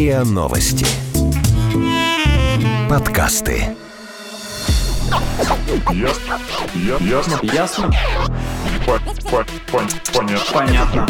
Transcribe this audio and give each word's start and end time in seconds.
РИА 0.00 0.24
Новости. 0.24 0.86
Подкасты. 2.88 3.76
Ясно. 5.92 6.38
Я- 6.74 6.96
Ясно. 7.06 7.38
Ясно? 7.42 7.90
По- 8.86 8.98
по- 9.30 9.44
пон- 9.70 9.90
Понятно. 10.14 10.54
Понятно. 10.54 11.08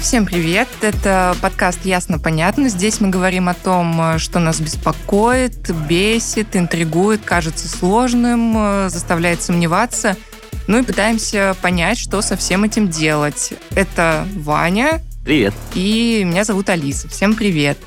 Всем 0.00 0.26
привет! 0.26 0.68
Это 0.80 1.34
подкаст 1.42 1.84
«Ясно, 1.84 2.20
понятно». 2.20 2.68
Здесь 2.68 3.00
мы 3.00 3.08
говорим 3.08 3.48
о 3.48 3.54
том, 3.54 4.16
что 4.20 4.38
нас 4.38 4.60
беспокоит, 4.60 5.68
бесит, 5.88 6.54
интригует, 6.54 7.22
кажется 7.24 7.66
сложным, 7.68 8.88
заставляет 8.90 9.42
сомневаться. 9.42 10.16
Ну 10.68 10.78
и 10.78 10.82
пытаемся 10.84 11.56
понять, 11.60 11.98
что 11.98 12.22
со 12.22 12.36
всем 12.36 12.62
этим 12.62 12.90
делать. 12.90 13.54
Это 13.74 14.24
Ваня 14.36 15.00
Привет. 15.24 15.54
и 15.74 16.24
меня 16.24 16.42
зовут 16.42 16.68
Алиса. 16.68 17.08
Всем 17.08 17.36
привет! 17.36 17.78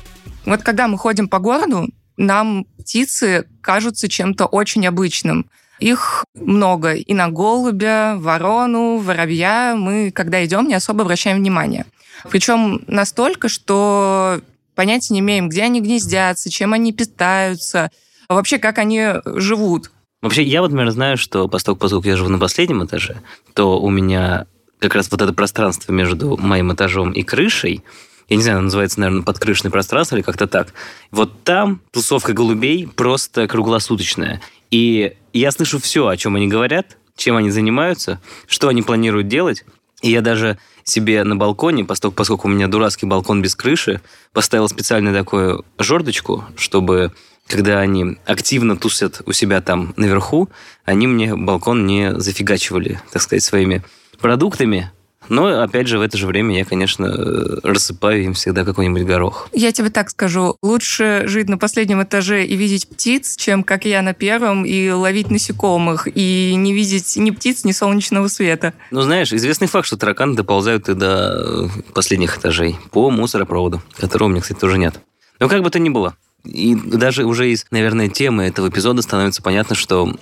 Вот 0.46 0.62
когда 0.62 0.88
мы 0.88 0.96
ходим 0.96 1.28
по 1.28 1.38
городу, 1.38 1.90
нам 2.16 2.64
птицы 2.78 3.46
кажутся 3.60 4.08
чем-то 4.08 4.46
очень 4.46 4.86
обычным. 4.86 5.50
Их 5.78 6.24
много. 6.34 6.94
И 6.94 7.12
на 7.12 7.28
голубя, 7.28 8.16
ворону, 8.16 8.96
воробья 8.96 9.74
мы, 9.76 10.10
когда 10.12 10.42
идем, 10.46 10.66
не 10.66 10.72
особо 10.72 11.02
обращаем 11.02 11.36
внимание. 11.36 11.84
Причем 12.30 12.82
настолько, 12.86 13.50
что 13.50 14.40
понятия 14.74 15.12
не 15.12 15.20
имеем, 15.20 15.50
где 15.50 15.64
они 15.64 15.82
гнездятся, 15.82 16.48
чем 16.48 16.72
они 16.72 16.94
питаются, 16.94 17.90
вообще 18.30 18.56
как 18.58 18.78
они 18.78 19.08
живут. 19.26 19.90
Вообще, 20.22 20.42
я 20.42 20.62
вот, 20.62 20.70
например, 20.70 20.90
знаю, 20.90 21.18
что 21.18 21.48
поскольку, 21.48 21.80
поскольку 21.80 22.08
я 22.08 22.16
живу 22.16 22.30
на 22.30 22.38
последнем 22.38 22.82
этаже, 22.82 23.20
то 23.52 23.78
у 23.78 23.90
меня 23.90 24.46
как 24.78 24.94
раз 24.94 25.10
вот 25.10 25.22
это 25.22 25.32
пространство 25.32 25.92
между 25.92 26.36
моим 26.36 26.72
этажом 26.72 27.12
и 27.12 27.22
крышей, 27.22 27.82
я 28.28 28.36
не 28.36 28.42
знаю, 28.42 28.62
называется, 28.62 29.00
наверное, 29.00 29.22
подкрышное 29.22 29.70
пространство 29.70 30.16
или 30.16 30.22
как-то 30.22 30.46
так. 30.46 30.72
Вот 31.12 31.44
там 31.44 31.80
тусовка 31.92 32.32
голубей 32.32 32.88
просто 32.88 33.46
круглосуточная. 33.46 34.40
И 34.70 35.16
я 35.32 35.52
слышу 35.52 35.78
все, 35.78 36.08
о 36.08 36.16
чем 36.16 36.34
они 36.34 36.48
говорят, 36.48 36.96
чем 37.16 37.36
они 37.36 37.50
занимаются, 37.50 38.20
что 38.48 38.68
они 38.68 38.82
планируют 38.82 39.28
делать. 39.28 39.64
И 40.02 40.10
я 40.10 40.22
даже 40.22 40.58
себе 40.82 41.24
на 41.24 41.36
балконе, 41.36 41.84
поскольку, 41.84 42.16
поскольку 42.16 42.48
у 42.48 42.50
меня 42.50 42.66
дурацкий 42.68 43.06
балкон 43.06 43.42
без 43.42 43.54
крыши, 43.54 44.00
поставил 44.32 44.68
специальную 44.68 45.14
такую 45.14 45.64
жердочку, 45.78 46.44
чтобы 46.56 47.12
когда 47.46 47.78
они 47.78 48.16
активно 48.26 48.76
тусят 48.76 49.22
у 49.24 49.32
себя 49.32 49.60
там 49.60 49.94
наверху, 49.96 50.48
они 50.84 51.06
мне 51.06 51.34
балкон 51.36 51.86
не 51.86 52.18
зафигачивали, 52.18 53.00
так 53.12 53.22
сказать, 53.22 53.44
своими 53.44 53.84
продуктами. 54.26 54.90
Но, 55.28 55.62
опять 55.62 55.86
же, 55.86 55.98
в 55.98 56.02
это 56.02 56.18
же 56.18 56.26
время 56.26 56.58
я, 56.58 56.64
конечно, 56.64 57.06
э, 57.06 57.58
рассыпаю 57.62 58.24
им 58.24 58.34
всегда 58.34 58.64
какой-нибудь 58.64 59.04
горох. 59.04 59.48
Я 59.52 59.70
тебе 59.70 59.88
так 59.90 60.10
скажу, 60.10 60.56
лучше 60.62 61.22
жить 61.26 61.48
на 61.48 61.58
последнем 61.58 62.02
этаже 62.02 62.44
и 62.44 62.56
видеть 62.56 62.88
птиц, 62.88 63.36
чем 63.36 63.62
как 63.62 63.84
я 63.84 64.02
на 64.02 64.14
первом, 64.14 64.64
и 64.64 64.90
ловить 64.90 65.30
насекомых, 65.30 66.08
и 66.12 66.54
не 66.56 66.72
видеть 66.72 67.16
ни 67.16 67.30
птиц, 67.30 67.62
ни 67.62 67.70
солнечного 67.70 68.26
света. 68.26 68.74
Ну, 68.90 69.00
знаешь, 69.02 69.32
известный 69.32 69.68
факт, 69.68 69.86
что 69.86 69.96
тараканы 69.96 70.34
доползают 70.34 70.88
и 70.88 70.94
до 70.94 71.68
э, 71.76 71.92
последних 71.94 72.38
этажей 72.38 72.76
по 72.90 73.10
мусоропроводу, 73.10 73.80
которого 73.96 74.26
у 74.26 74.30
меня, 74.32 74.40
кстати, 74.40 74.58
тоже 74.58 74.76
нет. 74.76 75.00
Но 75.38 75.48
как 75.48 75.62
бы 75.62 75.70
то 75.70 75.78
ни 75.78 75.88
было. 75.88 76.16
И 76.44 76.74
даже 76.74 77.24
уже 77.24 77.50
из, 77.50 77.64
наверное, 77.70 78.08
темы 78.08 78.44
этого 78.44 78.70
эпизода 78.70 79.02
становится 79.02 79.40
понятно, 79.40 79.76
что 79.76 80.12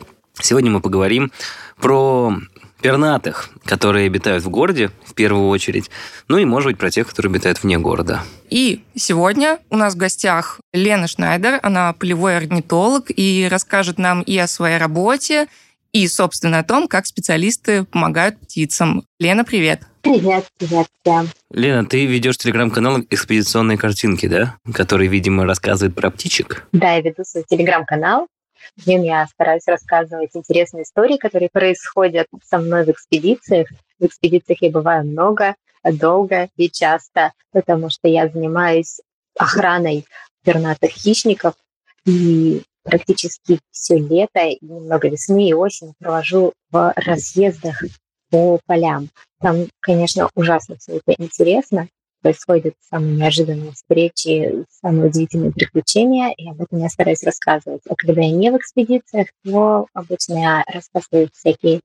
сегодня 0.41 0.71
мы 0.71 0.81
поговорим 0.81 1.33
про 1.81 2.35
пернатых, 2.85 3.49
которые 3.65 4.05
обитают 4.05 4.45
в 4.45 4.51
городе, 4.51 4.91
в 5.07 5.15
первую 5.15 5.49
очередь, 5.49 5.91
ну 6.29 6.37
и, 6.37 6.45
может 6.45 6.73
быть, 6.73 6.79
про 6.79 6.91
тех, 6.91 7.09
которые 7.09 7.31
обитают 7.31 7.63
вне 7.63 7.79
города. 7.79 8.21
И 8.51 8.85
сегодня 8.95 9.59
у 9.71 9.79
нас 9.79 9.95
в 9.95 9.97
гостях 9.97 10.61
Лена 10.75 11.07
Шнайдер, 11.07 11.61
она 11.63 11.95
полевой 11.95 12.37
орнитолог 12.37 13.07
и 13.09 13.49
расскажет 13.51 13.97
нам 13.97 14.21
и 14.21 14.37
о 14.37 14.47
своей 14.47 14.77
работе, 14.77 15.47
и, 15.93 16.07
собственно, 16.07 16.59
о 16.59 16.63
том, 16.63 16.87
как 16.87 17.07
специалисты 17.07 17.85
помогают 17.85 18.39
птицам. 18.41 19.07
Лена, 19.19 19.45
привет! 19.45 19.81
Привет, 20.03 20.45
привет 20.59 20.87
всем. 21.01 21.31
Лена, 21.51 21.87
ты 21.87 22.05
ведешь 22.05 22.37
телеграм-канал 22.37 23.01
«Экспедиционные 23.09 23.79
картинки», 23.79 24.27
да? 24.27 24.57
Который, 24.75 25.07
видимо, 25.07 25.47
рассказывает 25.47 25.95
про 25.95 26.11
птичек. 26.11 26.67
Да, 26.73 26.93
я 26.93 27.01
веду 27.01 27.25
свой 27.25 27.45
телеграм-канал. 27.49 28.27
Нем 28.87 29.03
я 29.03 29.27
стараюсь 29.27 29.67
рассказывать 29.67 30.31
интересные 30.35 30.85
истории, 30.85 31.17
которые 31.17 31.49
происходят 31.51 32.27
со 32.45 32.59
мной 32.59 32.85
в 32.85 32.91
экспедициях. 32.91 33.69
В 33.99 34.07
экспедициях 34.07 34.63
я 34.63 34.71
бываю 34.71 35.05
много, 35.05 35.55
долго 35.85 36.49
и 36.57 36.71
часто, 36.71 37.33
потому 37.53 37.91
что 37.91 38.09
я 38.09 38.29
занимаюсь 38.29 39.01
охраной 39.39 40.07
пернатых 40.45 40.91
хищников 40.91 41.55
и 42.07 42.63
практически 42.83 43.61
все 43.71 43.99
лето 43.99 44.41
и 44.41 44.59
немного 44.61 45.09
весны 45.09 45.49
и 45.49 45.55
осени 45.55 45.95
провожу 45.99 46.53
в 46.71 46.93
разъездах 46.97 47.83
по 48.31 48.61
полям. 48.67 49.09
Там, 49.41 49.67
конечно, 49.81 50.29
ужасно 50.35 50.77
все 50.77 50.99
это 50.99 51.15
интересно. 51.23 51.89
Происходят 52.25 52.73
самые 52.89 53.17
неожиданные 53.17 53.73
встречи, 53.73 54.65
самые 54.81 55.09
удивительные 55.09 55.53
приключения, 55.53 56.33
и 56.35 56.49
об 56.49 56.59
этом 56.59 56.79
я 56.79 56.89
стараюсь 56.89 57.23
рассказывать. 57.23 57.83
А 57.87 57.95
когда 57.95 58.23
я 58.23 58.31
не 58.31 58.51
в 58.51 58.57
экспедициях, 58.57 59.29
то 59.45 59.89
обычно 59.93 60.41
я 60.41 60.65
рассказываю 60.67 61.29
всякие 61.35 61.81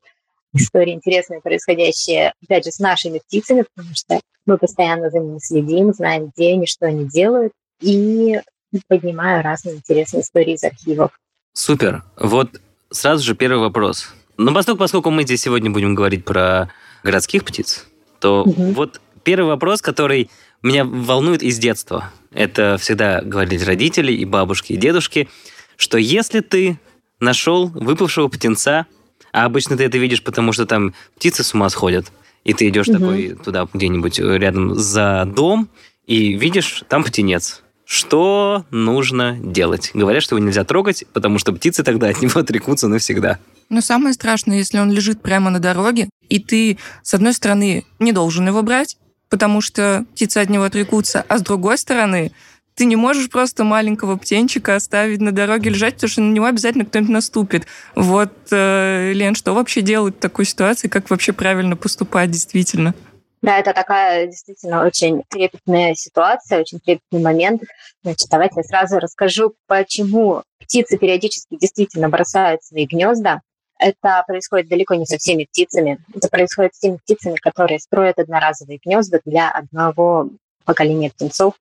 истории 0.54 0.94
интересные, 0.94 1.42
происходящие, 1.42 2.32
опять 2.42 2.64
же, 2.64 2.72
с 2.72 2.80
нашими 2.80 3.20
птицами, 3.20 3.66
потому 3.76 3.94
что 3.94 4.22
мы 4.46 4.58
постоянно 4.58 5.10
за 5.10 5.20
ними 5.20 5.40
следим, 5.40 5.92
знаем, 5.94 6.32
где 6.34 6.54
они, 6.54 6.68
что 6.68 6.86
они 6.86 7.04
делают, 7.04 7.52
и 7.82 8.40
поднимаю 8.88 9.44
разные 9.44 9.76
интересные 9.76 10.22
истории 10.22 10.54
из 10.54 10.64
архивов. 10.64 11.12
Супер. 11.52 12.04
Вот 12.18 12.62
сразу 12.92 13.26
же 13.26 13.36
первый 13.36 13.60
вопрос. 13.60 14.14
Ну, 14.38 14.54
поскольку, 14.54 14.80
поскольку 14.80 15.10
мы 15.10 15.24
здесь 15.24 15.42
сегодня 15.42 15.70
будем 15.70 15.96
говорить 15.96 16.24
про 16.24 16.72
городских 17.04 17.44
птиц, 17.44 17.88
то 18.22 18.46
Мгм. 18.46 18.74
вот 18.74 19.02
первый 19.30 19.50
вопрос, 19.50 19.84
который 19.84 20.28
меня 20.64 20.84
волнует 20.84 21.44
из 21.44 21.60
детства. 21.60 22.12
Это 22.34 22.78
всегда 22.80 23.22
говорили 23.22 23.64
родители 23.64 24.12
и 24.12 24.26
бабушки, 24.26 24.74
и 24.74 24.76
дедушки, 24.76 25.30
что 25.78 26.00
если 26.00 26.40
ты 26.40 26.80
нашел 27.20 27.68
выпавшего 27.68 28.28
птенца, 28.28 28.88
а 29.32 29.46
обычно 29.46 29.78
ты 29.78 29.84
это 29.84 30.00
видишь, 30.00 30.24
потому 30.24 30.52
что 30.52 30.66
там 30.66 30.96
птицы 31.16 31.44
с 31.44 31.54
ума 31.54 31.70
сходят, 31.70 32.12
и 32.44 32.54
ты 32.56 32.70
идешь 32.70 32.88
Мгм. 32.88 32.98
такой 33.00 33.36
туда 33.46 33.68
где-нибудь 33.72 34.18
рядом 34.18 34.74
за 34.74 35.26
дом, 35.28 35.70
и 36.08 36.34
видишь, 36.34 36.84
там 36.90 37.04
птенец. 37.04 37.62
Что 37.86 38.66
нужно 38.72 39.38
делать? 39.40 39.92
Говорят, 39.94 40.24
что 40.24 40.36
его 40.36 40.44
нельзя 40.44 40.64
трогать, 40.64 41.04
потому 41.14 41.38
что 41.38 41.54
птицы 41.54 41.84
тогда 41.84 42.08
от 42.10 42.20
него 42.20 42.32
отрекутся 42.40 42.88
навсегда. 42.88 43.38
Но 43.70 43.82
самое 43.82 44.16
страшное, 44.16 44.58
если 44.58 44.80
он 44.80 44.92
лежит 44.92 45.22
прямо 45.22 45.52
на 45.52 45.60
дороге, 45.60 46.10
и 46.30 46.40
ты, 46.40 46.80
с 47.04 47.14
одной 47.14 47.34
стороны, 47.34 47.86
не 48.00 48.12
должен 48.12 48.48
его 48.48 48.64
брать, 48.64 48.98
потому 49.30 49.62
что 49.62 50.06
птицы 50.14 50.40
от 50.40 50.50
него 50.50 50.64
отрекутся, 50.64 51.26
а 51.28 51.38
с 51.38 51.42
другой 51.42 51.78
стороны, 51.78 52.32
ты 52.76 52.86
не 52.86 52.96
можешь 52.96 53.30
просто 53.30 53.66
маленького 53.66 54.16
птенчика 54.16 54.76
оставить 54.76 55.20
на 55.20 55.34
дороге 55.34 55.70
лежать, 55.70 55.96
потому 55.96 56.10
что 56.10 56.22
на 56.22 56.32
него 56.32 56.46
обязательно 56.46 56.86
кто-нибудь 56.86 57.12
наступит. 57.12 57.68
Вот, 57.94 58.32
э, 58.52 59.12
Лен, 59.14 59.36
что 59.36 59.54
вообще 59.54 59.82
делать 59.82 60.16
в 60.16 60.20
такой 60.20 60.46
ситуации? 60.46 60.88
Как 60.88 61.10
вообще 61.10 61.34
правильно 61.34 61.76
поступать 61.76 62.32
действительно? 62.32 62.94
Да, 63.42 63.58
это 63.58 63.74
такая 63.74 64.28
действительно 64.28 64.86
очень 64.86 65.24
трепетная 65.30 65.94
ситуация, 65.96 66.62
очень 66.62 66.80
трепетный 66.80 67.22
момент. 67.22 67.64
Значит, 68.04 68.30
давайте 68.30 68.56
я 68.58 68.64
сразу 68.64 69.00
расскажу, 69.00 69.56
почему 69.68 70.44
птицы 70.60 70.98
периодически 70.98 71.58
действительно 71.58 72.10
бросают 72.10 72.64
свои 72.64 72.86
гнезда. 72.86 73.42
Это 73.80 74.24
происходит 74.28 74.68
далеко 74.68 74.94
не 74.96 75.06
со 75.06 75.18
всеми 75.18 75.46
птицами. 75.46 76.00
Это 76.14 76.28
происходит 76.28 76.76
с 76.76 76.80
теми 76.80 76.98
птицами, 76.98 77.36
которые 77.36 77.80
строят 77.80 78.20
одноразовые 78.20 78.80
гнезда 78.84 79.22
для 79.26 79.50
одного 79.50 80.30
поколения 80.66 81.10
птенцов. 81.10 81.56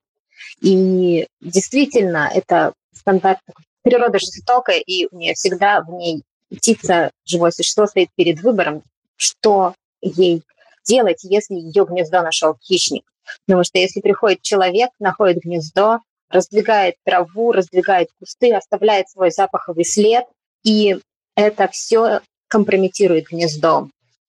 И 0.61 1.27
действительно, 1.41 2.29
это 2.33 2.73
стандарт. 2.93 3.39
Природа 3.81 4.19
жестокая, 4.19 4.79
и 4.79 5.07
у 5.09 5.17
нее 5.17 5.33
всегда 5.33 5.81
в 5.81 5.89
ней 5.93 6.23
птица, 6.49 7.11
живое 7.25 7.51
существо, 7.51 7.87
стоит 7.87 8.09
перед 8.15 8.41
выбором, 8.41 8.83
что 9.15 9.73
ей 10.01 10.43
делать, 10.85 11.23
если 11.23 11.55
ее 11.55 11.85
гнездо 11.85 12.21
нашел 12.21 12.57
хищник. 12.61 13.05
Потому 13.45 13.63
что 13.63 13.77
если 13.77 14.01
приходит 14.01 14.41
человек, 14.41 14.89
находит 14.99 15.43
гнездо, 15.43 15.99
раздвигает 16.29 16.95
траву, 17.05 17.53
раздвигает 17.53 18.09
кусты, 18.19 18.53
оставляет 18.53 19.09
свой 19.09 19.31
запаховый 19.31 19.85
след, 19.85 20.25
и 20.63 20.99
это 21.39 21.69
все 21.69 22.19
компрометирует 22.49 23.29
гнездо. 23.29 23.87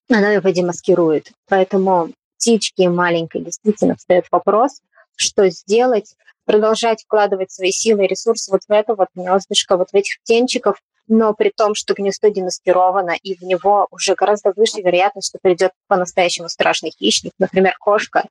Оно 0.08 0.28
его 0.28 0.48
демаскирует. 0.50 1.32
Поэтому 1.48 2.12
птички 2.36 2.82
маленькой 2.82 3.42
действительно 3.42 3.96
встает 3.96 4.26
вопрос, 4.30 4.80
что 5.16 5.50
сделать, 5.50 6.14
продолжать 6.44 7.02
вкладывать 7.02 7.50
свои 7.50 7.72
силы 7.72 8.04
и 8.04 8.08
ресурсы 8.08 8.50
вот 8.52 8.62
в 8.66 8.70
это 8.70 8.94
вот 8.94 9.08
гнездышко, 9.14 9.76
вот 9.76 9.90
в 9.90 9.94
этих 9.94 10.20
птенчиков, 10.20 10.80
но 11.08 11.34
при 11.34 11.50
том, 11.50 11.74
что 11.74 11.94
гнездо 11.94 12.28
демаскировано, 12.28 13.16
и 13.20 13.34
в 13.34 13.42
него 13.42 13.88
уже 13.90 14.14
гораздо 14.14 14.52
выше 14.54 14.80
вероятность, 14.80 15.28
что 15.28 15.38
придет 15.42 15.72
по-настоящему 15.88 16.48
страшный 16.48 16.92
хищник, 16.96 17.32
например, 17.38 17.74
кошка, 17.80 18.26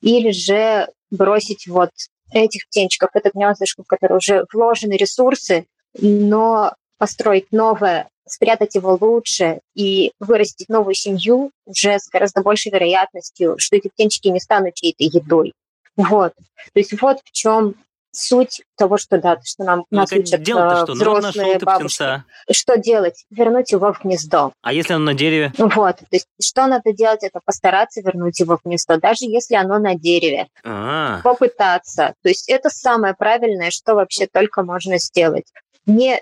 или 0.00 0.30
же 0.30 0.88
бросить 1.10 1.66
вот 1.66 1.90
этих 2.32 2.66
птенчиков, 2.68 3.10
это 3.14 3.30
гнездышко, 3.34 3.82
в 3.82 3.86
которое 3.86 4.16
уже 4.16 4.46
вложены 4.52 4.92
ресурсы, 4.92 5.66
но 6.00 6.74
построить 7.00 7.50
новое, 7.50 8.08
спрятать 8.26 8.74
его 8.74 8.96
лучше 9.00 9.60
и 9.74 10.12
вырастить 10.20 10.68
новую 10.68 10.94
семью 10.94 11.50
уже 11.66 11.98
с 11.98 12.08
гораздо 12.08 12.42
большей 12.42 12.70
вероятностью, 12.72 13.56
что 13.58 13.76
эти 13.76 13.88
птенчики 13.88 14.28
не 14.28 14.40
станут 14.40 14.74
чьей-то 14.74 15.04
едой. 15.04 15.52
Вот. 15.96 16.32
То 16.72 16.78
есть 16.78 17.00
вот 17.00 17.18
в 17.24 17.32
чем 17.32 17.74
суть 18.12 18.62
того, 18.76 18.98
что 18.98 19.18
да, 19.18 19.38
что 19.44 19.64
нам 19.64 19.84
Ну, 19.90 19.98
нас 19.98 20.12
учат 20.12 20.40
э, 20.40 20.44
что? 20.44 20.84
Ну, 20.88 20.92
взрослые 20.94 21.58
ты 21.58 21.64
бабушки. 21.64 21.96
птенца. 21.96 22.24
Что 22.50 22.76
делать? 22.76 23.24
Вернуть 23.30 23.70
его 23.72 23.92
в 23.92 24.02
гнездо. 24.02 24.52
А 24.62 24.72
если 24.72 24.94
оно 24.94 25.04
на 25.06 25.14
дереве? 25.14 25.52
Вот. 25.58 25.96
То 25.98 26.06
есть 26.10 26.26
что 26.42 26.66
надо 26.66 26.92
делать? 26.92 27.22
Это 27.22 27.40
постараться 27.44 28.00
вернуть 28.00 28.40
его 28.40 28.56
в 28.56 28.62
гнездо, 28.64 28.96
даже 28.96 29.26
если 29.26 29.54
оно 29.54 29.78
на 29.78 29.94
дереве. 29.94 30.48
А, 30.64 31.20
Попытаться. 31.22 32.14
То 32.22 32.28
есть 32.28 32.48
это 32.48 32.68
самое 32.70 33.14
правильное, 33.14 33.70
что 33.70 33.94
вообще 33.94 34.26
только 34.26 34.62
можно 34.62 34.98
сделать. 34.98 35.46
Не 35.86 36.20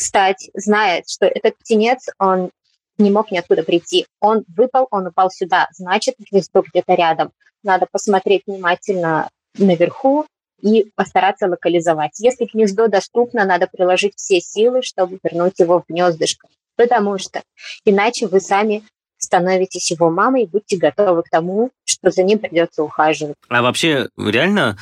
встать, 0.00 0.50
зная, 0.54 1.04
что 1.06 1.26
этот 1.26 1.56
птенец, 1.58 2.06
он 2.18 2.50
не 2.98 3.10
мог 3.10 3.30
ниоткуда 3.30 3.62
прийти. 3.62 4.06
Он 4.20 4.44
выпал, 4.48 4.88
он 4.90 5.06
упал 5.06 5.30
сюда. 5.30 5.68
Значит, 5.72 6.16
гнездо 6.18 6.62
где-то 6.62 6.94
рядом. 6.94 7.32
Надо 7.62 7.86
посмотреть 7.90 8.42
внимательно 8.46 9.28
наверху 9.56 10.26
и 10.62 10.90
постараться 10.94 11.46
локализовать. 11.46 12.18
Если 12.18 12.46
гнездо 12.52 12.88
доступно, 12.88 13.44
надо 13.44 13.66
приложить 13.66 14.14
все 14.16 14.40
силы, 14.40 14.82
чтобы 14.82 15.18
вернуть 15.22 15.58
его 15.58 15.80
в 15.80 15.84
гнездышко. 15.88 16.48
Потому 16.76 17.18
что 17.18 17.42
иначе 17.84 18.26
вы 18.26 18.40
сами 18.40 18.82
становитесь 19.18 19.90
его 19.90 20.10
мамой 20.10 20.44
и 20.44 20.46
будьте 20.46 20.76
готовы 20.76 21.22
к 21.22 21.30
тому, 21.30 21.70
что 21.84 22.10
за 22.10 22.22
ним 22.22 22.38
придется 22.38 22.82
ухаживать. 22.82 23.36
а 23.48 23.62
вообще 23.62 24.08
реально 24.16 24.78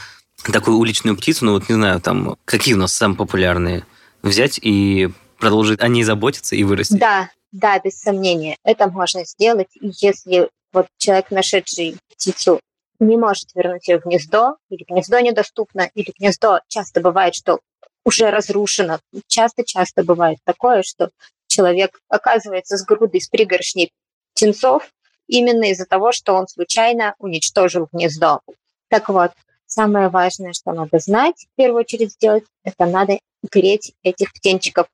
такую 0.53 0.79
уличную 0.79 1.17
птицу, 1.17 1.45
ну 1.45 1.53
вот 1.55 1.69
не 1.69 1.75
знаю, 1.75 2.01
там 2.01 2.37
какие 2.45 2.75
у 2.75 2.79
нас 2.79 2.93
самые 2.93 3.17
популярные, 3.17 3.85
взять 4.29 4.59
и 4.63 5.09
продолжить 5.39 5.81
о 5.81 5.89
ней 5.89 6.05
заботиться 6.05 6.57
и 6.57 6.65
вырастить? 6.65 6.99
Да, 6.99 7.31
да, 7.53 7.79
без 7.79 7.99
сомнения, 7.99 8.57
это 8.63 8.89
можно 8.89 9.25
сделать. 9.25 9.69
Если 9.81 10.51
вот 10.73 10.87
человек, 10.99 11.31
нашедший 11.31 11.97
птицу, 12.11 12.61
не 13.01 13.17
может 13.17 13.55
вернуть 13.55 13.89
ее 13.89 14.01
в 14.01 14.05
гнездо, 14.05 14.57
или 14.71 14.85
гнездо 14.89 15.21
недоступно, 15.21 15.91
или 15.95 16.13
гнездо 16.19 16.61
часто 16.69 17.01
бывает, 17.01 17.35
что 17.35 17.61
уже 18.05 18.31
разрушено. 18.31 19.01
Часто-часто 19.27 20.03
бывает 20.03 20.39
такое, 20.45 20.83
что 20.83 21.11
человек 21.47 22.01
оказывается 22.09 22.77
с 22.77 22.85
грудой, 22.85 23.21
с 23.21 23.29
пригоршней 23.29 23.93
птенцов 24.35 24.91
именно 25.27 25.71
из-за 25.71 25.85
того, 25.85 26.13
что 26.13 26.35
он 26.35 26.49
случайно 26.49 27.15
уничтожил 27.19 27.89
гнездо. 27.93 28.41
Так 28.89 29.09
вот, 29.09 29.33
самое 29.69 30.09
важное, 30.09 30.53
что 30.53 30.73
надо 30.73 30.99
знать, 30.99 31.47
в 31.53 31.57
первую 31.57 31.81
очередь 31.81 32.13
сделать, 32.13 32.45
это 32.65 32.87
надо 32.87 33.19
греть 33.53 33.93
этих 34.03 34.33
птенчиков. 34.33 34.89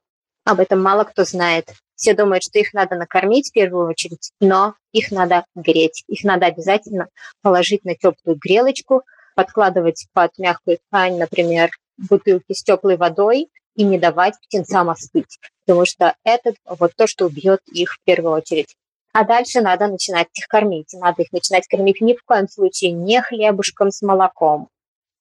Об 0.44 0.60
этом 0.60 0.82
мало 0.82 1.04
кто 1.04 1.24
знает. 1.24 1.72
Все 1.94 2.14
думают, 2.14 2.42
что 2.42 2.58
их 2.58 2.74
надо 2.74 2.96
накормить 2.96 3.48
в 3.48 3.52
первую 3.52 3.88
очередь, 3.88 4.30
но 4.40 4.74
их 4.92 5.10
надо 5.10 5.46
греть. 5.54 6.04
Их 6.08 6.24
надо 6.24 6.46
обязательно 6.46 7.08
положить 7.40 7.84
на 7.84 7.94
теплую 7.94 8.36
грелочку, 8.36 9.02
подкладывать 9.34 10.06
под 10.12 10.36
мягкую 10.38 10.78
ткань, 10.88 11.18
например, 11.18 11.70
бутылки 11.96 12.52
с 12.52 12.62
теплой 12.62 12.96
водой 12.96 13.48
и 13.76 13.84
не 13.84 13.98
давать 13.98 14.34
птенцам 14.40 14.90
остыть, 14.90 15.38
потому 15.64 15.86
что 15.86 16.14
это 16.24 16.54
вот 16.66 16.92
то, 16.96 17.06
что 17.06 17.26
убьет 17.26 17.60
их 17.72 17.94
в 17.94 18.04
первую 18.04 18.34
очередь. 18.34 18.76
А 19.14 19.22
дальше 19.24 19.60
надо 19.60 19.86
начинать 19.86 20.26
их 20.34 20.46
кормить. 20.48 20.92
Надо 20.92 21.22
их 21.22 21.30
начинать 21.32 21.68
кормить 21.68 22.00
ни 22.00 22.14
в 22.14 22.22
коем 22.24 22.48
случае 22.48 22.90
не 22.90 23.22
хлебушком 23.22 23.92
с 23.92 24.02
молоком. 24.02 24.68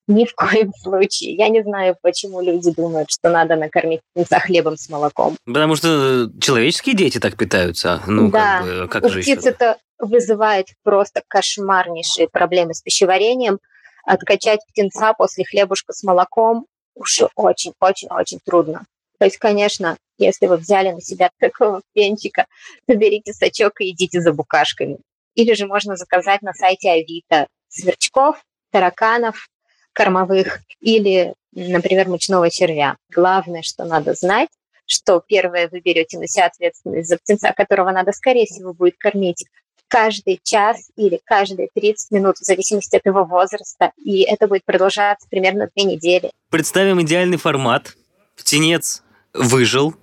Ни 0.08 0.26
в 0.26 0.34
коем 0.34 0.74
случае. 0.82 1.36
Я 1.36 1.48
не 1.50 1.62
знаю, 1.62 1.96
почему 2.02 2.42
люди 2.42 2.72
думают, 2.72 3.12
что 3.12 3.30
надо 3.30 3.56
накормить 3.56 4.02
птенца 4.14 4.40
хлебом 4.40 4.78
с 4.78 4.90
молоком. 4.90 5.38
Потому 5.46 5.76
что 5.76 6.28
человеческие 6.42 6.96
дети 6.96 7.20
так 7.20 7.38
питаются. 7.38 8.02
Ну, 8.08 8.32
Да, 8.32 8.58
как, 8.58 8.66
бы, 8.66 8.88
как 8.88 9.04
У 9.06 9.10
же 9.10 9.22
птиц 9.22 9.40
еще? 9.42 9.50
это 9.50 9.78
вызывает 10.00 10.68
просто 10.84 11.22
кошмарнейшие 11.28 12.28
проблемы 12.28 12.74
с 12.74 12.82
пищеварением. 12.82 13.60
Откачать 14.06 14.60
птенца 14.68 15.14
после 15.14 15.46
хлебушка 15.46 15.94
с 15.94 16.02
молоком 16.04 16.66
уже 16.96 17.30
очень-очень-очень 17.36 18.40
трудно. 18.44 18.86
То 19.24 19.28
есть, 19.28 19.38
конечно, 19.38 19.96
если 20.18 20.48
вы 20.48 20.58
взяли 20.58 20.92
на 20.92 21.00
себя 21.00 21.30
такого 21.40 21.80
птенчика, 21.80 22.46
то 22.86 22.94
берите 22.94 23.32
сачок 23.32 23.80
и 23.80 23.92
идите 23.92 24.20
за 24.20 24.34
букашками. 24.34 24.98
Или 25.34 25.54
же 25.54 25.66
можно 25.66 25.96
заказать 25.96 26.42
на 26.42 26.52
сайте 26.52 26.92
Авито 26.92 27.48
сверчков, 27.70 28.44
тараканов, 28.70 29.48
кормовых 29.94 30.60
или, 30.82 31.36
например, 31.54 32.10
мучного 32.10 32.52
червя. 32.52 32.98
Главное, 33.16 33.62
что 33.62 33.86
надо 33.86 34.14
знать, 34.14 34.50
что 34.86 35.24
первое 35.26 35.70
вы 35.70 35.80
берете 35.80 36.20
на 36.20 36.28
себя 36.28 36.48
ответственность 36.48 37.08
за 37.08 37.16
птенца, 37.16 37.54
которого 37.54 37.92
надо, 37.92 38.12
скорее 38.12 38.46
всего, 38.46 38.74
будет 38.74 38.98
кормить 38.98 39.46
каждый 39.88 40.42
час 40.44 40.90
или 40.98 41.22
каждые 41.24 41.70
30 41.74 42.12
минут, 42.12 42.36
в 42.40 42.44
зависимости 42.44 42.98
от 42.98 43.06
его 43.06 43.24
возраста. 43.24 43.94
И 44.04 44.24
это 44.24 44.50
будет 44.50 44.66
продолжаться 44.66 45.26
примерно 45.30 45.70
две 45.74 45.86
недели. 45.86 46.30
Представим 46.50 47.02
идеальный 47.02 47.38
формат. 47.38 47.96
Птенец 48.36 49.02
выжил, 49.34 49.94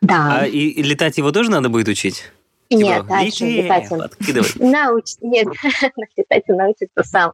Да. 0.00 0.40
а 0.40 0.46
и, 0.46 0.68
и 0.68 0.82
летать 0.82 1.18
его 1.18 1.32
тоже 1.32 1.50
надо 1.50 1.68
будет 1.68 1.88
учить? 1.88 2.24
Нет, 2.72 3.02
Типа, 3.02 3.08
дальше 3.08 3.44
летать 3.46 3.90
он 3.90 4.00
подкидывай. 4.08 4.48
Науч... 4.60 5.14
Нет, 5.20 5.48
летать 6.16 6.44
он 6.48 6.56
научится 6.56 7.02
сам. 7.02 7.32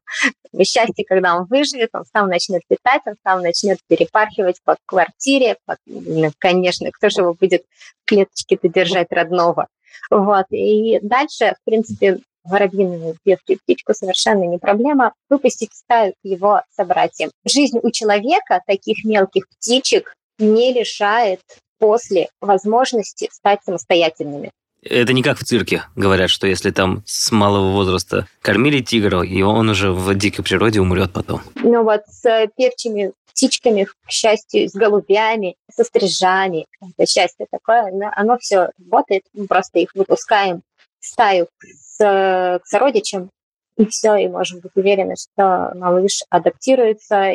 Счастье, 0.65 1.05
когда 1.07 1.37
он 1.37 1.45
выживет, 1.45 1.91
он 1.93 2.05
сам 2.11 2.29
начнет 2.29 2.63
летать, 2.71 3.03
он 3.05 3.17
сам 3.23 3.43
начнет 3.43 3.79
перепархивать 3.87 4.63
по 4.65 4.77
квартире. 4.87 5.57
по- 5.67 5.77
ну, 5.85 6.33
Конечно, 6.39 6.91
кто 6.91 7.11
же 7.11 7.21
его 7.21 7.35
будет 7.35 7.65
в 8.03 8.09
клеточке-то 8.09 8.69
держать 8.71 9.09
родного? 9.11 9.69
Вот. 10.11 10.47
И 10.51 11.01
дальше, 11.03 11.55
в 11.61 11.65
принципе, 11.69 12.21
воробьиную 12.45 13.17
детскую 13.27 13.59
птичку 13.59 13.93
совершенно 13.93 14.45
не 14.45 14.57
проблема 14.57 15.13
выпустить 15.29 15.73
в 15.73 15.77
стаю 15.77 16.15
его 16.23 16.63
собратьям. 16.75 17.31
Жизнь 17.45 17.79
у 17.83 17.91
человека, 17.91 18.63
таких 18.67 19.05
мелких 19.05 19.47
птичек, 19.49 20.15
не 20.39 20.73
лишает 20.73 21.41
после 21.79 22.29
возможности 22.41 23.29
стать 23.33 23.61
самостоятельными. 23.65 24.53
Это 24.83 25.13
не 25.13 25.23
как 25.23 25.39
в 25.39 25.45
цирке. 25.45 25.83
Говорят, 25.97 26.31
что 26.31 26.47
если 26.47 26.71
там 26.71 27.03
с 27.07 27.33
малого 27.33 27.73
возраста 27.73 28.27
кормили 28.41 28.81
тигра, 28.81 29.23
и 29.23 29.43
он 29.43 29.69
уже 29.69 29.91
в 29.91 30.15
дикой 30.15 30.45
природе 30.45 30.81
умрет 30.81 31.13
потом. 31.13 31.41
Ну 31.57 31.83
вот 31.83 32.03
с 32.09 32.49
певчими 32.57 33.13
птичками, 33.27 33.85
к 33.85 34.11
счастью, 34.11 34.69
с 34.69 34.73
голубями, 34.73 35.57
со 35.71 35.85
стрижами, 35.85 36.67
это 36.81 37.11
счастье 37.11 37.47
такое, 37.51 37.89
оно, 37.89 38.11
оно 38.15 38.39
все 38.39 38.71
работает, 38.79 39.25
мы 39.35 39.47
просто 39.47 39.81
их 39.81 39.91
выпускаем 39.95 40.63
в 41.01 41.07
стаю 41.07 41.49
с, 41.61 41.99
к 41.99 42.63
сородичам, 42.65 43.31
и 43.77 43.87
все, 43.87 44.17
и 44.17 44.29
можем 44.29 44.61
быть 44.61 44.73
уверены, 44.75 45.15
что 45.17 45.73
малыш 45.75 46.23
адаптируется, 46.31 47.33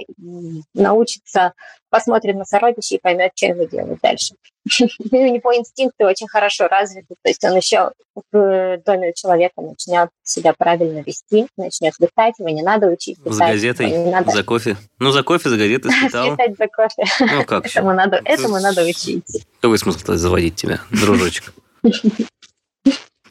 научится, 0.74 1.54
посмотрит 1.90 2.36
на 2.36 2.46
сородичей 2.46 2.98
и 2.98 3.00
поймет, 3.00 3.32
что 3.36 3.48
ему 3.48 3.68
делать 3.68 4.00
дальше. 4.02 4.34
У 5.12 5.16
него 5.16 5.56
инстинкты 5.56 6.06
очень 6.06 6.28
хорошо 6.28 6.68
развиты, 6.68 7.16
то 7.22 7.30
есть 7.30 7.44
он 7.44 7.56
еще 7.56 7.92
в 8.32 8.82
доме 8.86 9.10
у 9.10 9.14
человека 9.14 9.62
начнет 9.62 10.10
себя 10.24 10.54
правильно 10.58 11.04
вести, 11.06 11.48
начнет 11.58 11.94
летать, 12.00 12.36
его 12.40 12.50
не 12.50 12.62
надо 12.62 12.88
учить 12.88 13.18
летать. 13.20 13.34
За 13.34 13.46
газетой, 13.46 13.90
его 13.90 14.06
не 14.06 14.12
надо 14.12 14.32
за 14.32 14.44
кофе. 14.44 14.78
Ну, 15.00 15.12
за 15.12 15.24
кофе, 15.24 15.50
за 15.50 15.58
газетой 15.58 15.92
слетал. 16.00 16.28
слетать 16.28 16.58
за 16.58 16.68
кофе. 16.68 17.04
Ну, 17.20 17.46
как 17.46 17.66
еще? 17.68 17.80
Этому 17.80 17.94
надо, 17.94 18.22
этому 18.24 18.60
надо 18.60 18.84
учить. 18.84 19.46
Какой 19.60 19.78
смысл 19.78 20.14
заводить 20.14 20.56
тебя, 20.56 20.80
дружочек? 20.92 21.54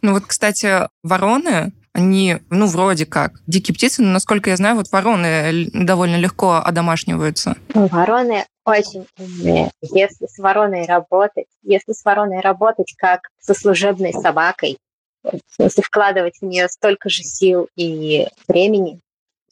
Ну 0.02 0.14
вот, 0.14 0.24
кстати, 0.26 0.88
вороны, 1.02 1.72
они, 1.92 2.38
ну, 2.50 2.66
вроде 2.66 3.06
как, 3.06 3.32
дикие 3.46 3.74
птицы, 3.74 4.02
но, 4.02 4.12
насколько 4.12 4.50
я 4.50 4.56
знаю, 4.56 4.76
вот 4.76 4.90
вороны 4.92 5.26
л- 5.26 5.70
довольно 5.72 6.16
легко 6.16 6.56
одомашниваются. 6.56 7.56
Ну, 7.74 7.86
Вороны 7.88 8.46
очень 8.64 9.06
умные. 9.18 9.70
Если 9.82 10.26
с 10.26 10.38
вороной 10.38 10.86
работать, 10.86 11.46
если 11.62 11.92
с 11.92 12.04
вороной 12.04 12.40
работать 12.40 12.94
как 12.96 13.22
со 13.40 13.54
служебной 13.54 14.12
собакой, 14.12 14.78
в 15.24 15.54
смысле 15.54 15.82
вкладывать 15.82 16.38
в 16.40 16.44
нее 16.44 16.68
столько 16.68 17.08
же 17.10 17.22
сил 17.22 17.68
и 17.76 18.26
времени, 18.48 19.00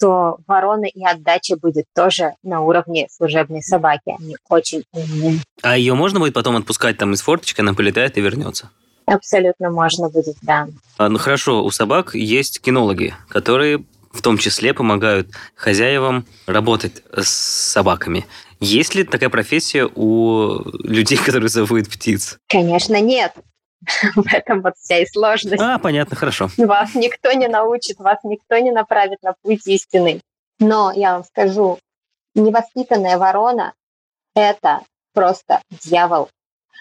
то 0.00 0.38
ворона 0.46 0.84
и 0.86 1.04
отдача 1.04 1.56
будет 1.56 1.86
тоже 1.94 2.34
на 2.44 2.60
уровне 2.60 3.08
служебной 3.10 3.62
собаки. 3.62 4.14
Они 4.18 4.36
очень 4.48 4.84
умные. 4.92 5.40
А 5.62 5.76
ее 5.76 5.94
можно 5.94 6.20
будет 6.20 6.34
потом 6.34 6.56
отпускать 6.56 6.98
там 6.98 7.12
из 7.14 7.20
форточки, 7.20 7.60
она 7.60 7.74
полетает 7.74 8.16
и 8.16 8.20
вернется? 8.20 8.70
Абсолютно 9.08 9.70
можно 9.70 10.08
будет, 10.08 10.36
да. 10.42 10.68
А, 10.98 11.08
ну 11.08 11.18
хорошо, 11.18 11.64
у 11.64 11.70
собак 11.70 12.14
есть 12.14 12.60
кинологи, 12.60 13.14
которые 13.28 13.84
в 14.12 14.22
том 14.22 14.38
числе 14.38 14.74
помогают 14.74 15.28
хозяевам 15.54 16.26
работать 16.46 17.02
с 17.14 17.28
собаками. 17.28 18.26
Есть 18.60 18.94
ли 18.94 19.04
такая 19.04 19.30
профессия 19.30 19.88
у 19.94 20.60
людей, 20.82 21.18
которые 21.24 21.48
зовут 21.48 21.88
птиц? 21.88 22.38
Конечно, 22.48 23.00
нет. 23.00 23.32
В 24.16 24.26
этом 24.32 24.60
вот 24.62 24.74
вся 24.76 24.98
и 24.98 25.06
сложность. 25.06 25.62
А, 25.62 25.78
понятно, 25.78 26.16
хорошо. 26.16 26.50
Вас 26.56 26.94
никто 26.94 27.32
не 27.32 27.48
научит, 27.48 27.98
вас 27.98 28.18
никто 28.24 28.58
не 28.58 28.72
направит 28.72 29.22
на 29.22 29.34
путь 29.42 29.66
истины. 29.66 30.20
Но 30.58 30.92
я 30.92 31.14
вам 31.14 31.24
скажу, 31.24 31.78
невоспитанная 32.34 33.18
ворона– 33.18 33.74
это 34.34 34.80
просто 35.14 35.60
дьявол. 35.70 36.28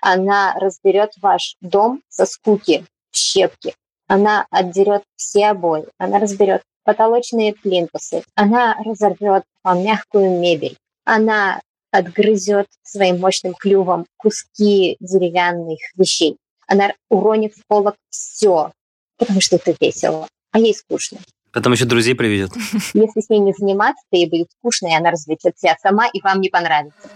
Она 0.01 0.53
разберет 0.59 1.11
ваш 1.21 1.55
дом 1.61 2.01
со 2.09 2.25
скуки 2.25 2.85
в 3.11 3.17
щепки. 3.17 3.75
Она 4.07 4.45
отдерет 4.51 5.03
все 5.15 5.47
обои, 5.47 5.85
она 5.97 6.19
разберет 6.19 6.61
потолочные 6.83 7.53
плинтусы, 7.53 8.23
она 8.35 8.77
разорвет 8.85 9.43
вам 9.63 9.83
мягкую 9.83 10.39
мебель, 10.39 10.77
она 11.03 11.59
отгрызет 11.91 12.67
своим 12.83 13.19
мощным 13.19 13.53
клювом 13.53 14.05
куски 14.15 14.95
деревянных 15.01 15.79
вещей. 15.95 16.37
Она 16.67 16.93
уронит 17.09 17.53
в 17.55 17.65
полок 17.67 17.95
все, 18.09 18.71
потому 19.17 19.41
что 19.41 19.57
это 19.57 19.75
весело, 19.79 20.27
а 20.51 20.59
ей 20.59 20.73
скучно. 20.73 21.19
Потом 21.51 21.73
еще 21.73 21.85
друзей 21.85 22.13
приведет. 22.13 22.51
Если 22.93 23.21
с 23.21 23.29
ней 23.29 23.39
не 23.39 23.53
заниматься, 23.53 24.03
то 24.11 24.17
ей 24.17 24.29
будет 24.29 24.47
скучно, 24.59 24.87
и 24.87 24.95
она 24.95 25.11
развлечет 25.11 25.57
себя 25.57 25.75
сама, 25.81 26.07
и 26.07 26.21
вам 26.21 26.39
не 26.39 26.49
понравится. 26.49 27.09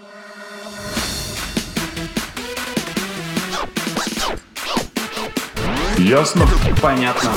Ясно? 6.02 6.48
Понятно. 6.82 7.32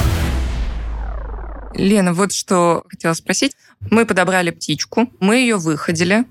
Лена, 1.74 2.14
вот 2.14 2.32
что 2.32 2.82
хотела 2.88 3.12
спросить. 3.12 3.52
Мы 3.90 4.06
подобрали 4.06 4.50
птичку, 4.50 5.10
мы 5.20 5.36
ее 5.36 5.56
выходили, 5.56 6.24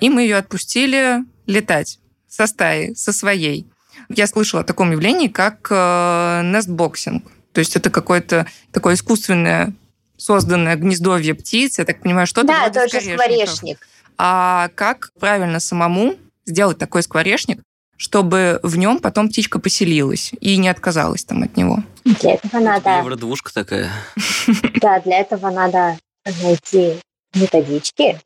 и 0.00 0.10
мы 0.10 0.22
ее 0.22 0.36
отпустили 0.36 1.18
летать 1.46 2.00
со 2.28 2.48
стаи, 2.48 2.94
со 2.94 3.12
своей. 3.12 3.68
Я 4.08 4.26
слышала 4.26 4.62
о 4.62 4.64
таком 4.64 4.90
явлении, 4.90 5.28
как 5.28 5.68
э, 5.70 6.42
нестбоксинг. 6.44 7.24
То 7.52 7.60
есть 7.60 7.76
это 7.76 7.90
какое-то 7.90 8.46
такое 8.72 8.94
искусственное 8.94 9.72
созданное 10.16 10.74
гнездовье 10.74 11.34
птиц. 11.34 11.78
Я 11.78 11.84
так 11.84 12.02
понимаю, 12.02 12.26
что-то 12.26 12.48
Да, 12.48 12.62
вроде 12.62 12.80
тоже 12.80 13.12
скворечников. 13.12 13.16
скворечник. 13.54 13.88
А 14.18 14.70
как 14.74 15.12
правильно 15.20 15.60
самому 15.60 16.16
сделать 16.46 16.78
такой 16.78 17.02
скворечник, 17.04 17.60
чтобы 17.96 18.60
в 18.62 18.76
нем 18.76 18.98
потом 18.98 19.28
птичка 19.28 19.58
поселилась 19.58 20.32
и 20.40 20.56
не 20.56 20.68
отказалась 20.68 21.24
там 21.24 21.42
от 21.42 21.56
него? 21.56 21.78
Для 22.04 22.34
этого 22.34 22.60
надо, 22.60 22.98
Евродвушка 22.98 23.52
такая. 23.52 23.90
да, 24.80 25.00
для 25.00 25.20
этого 25.20 25.50
надо 25.50 25.98
найти 26.42 26.96
методички, 27.34 28.20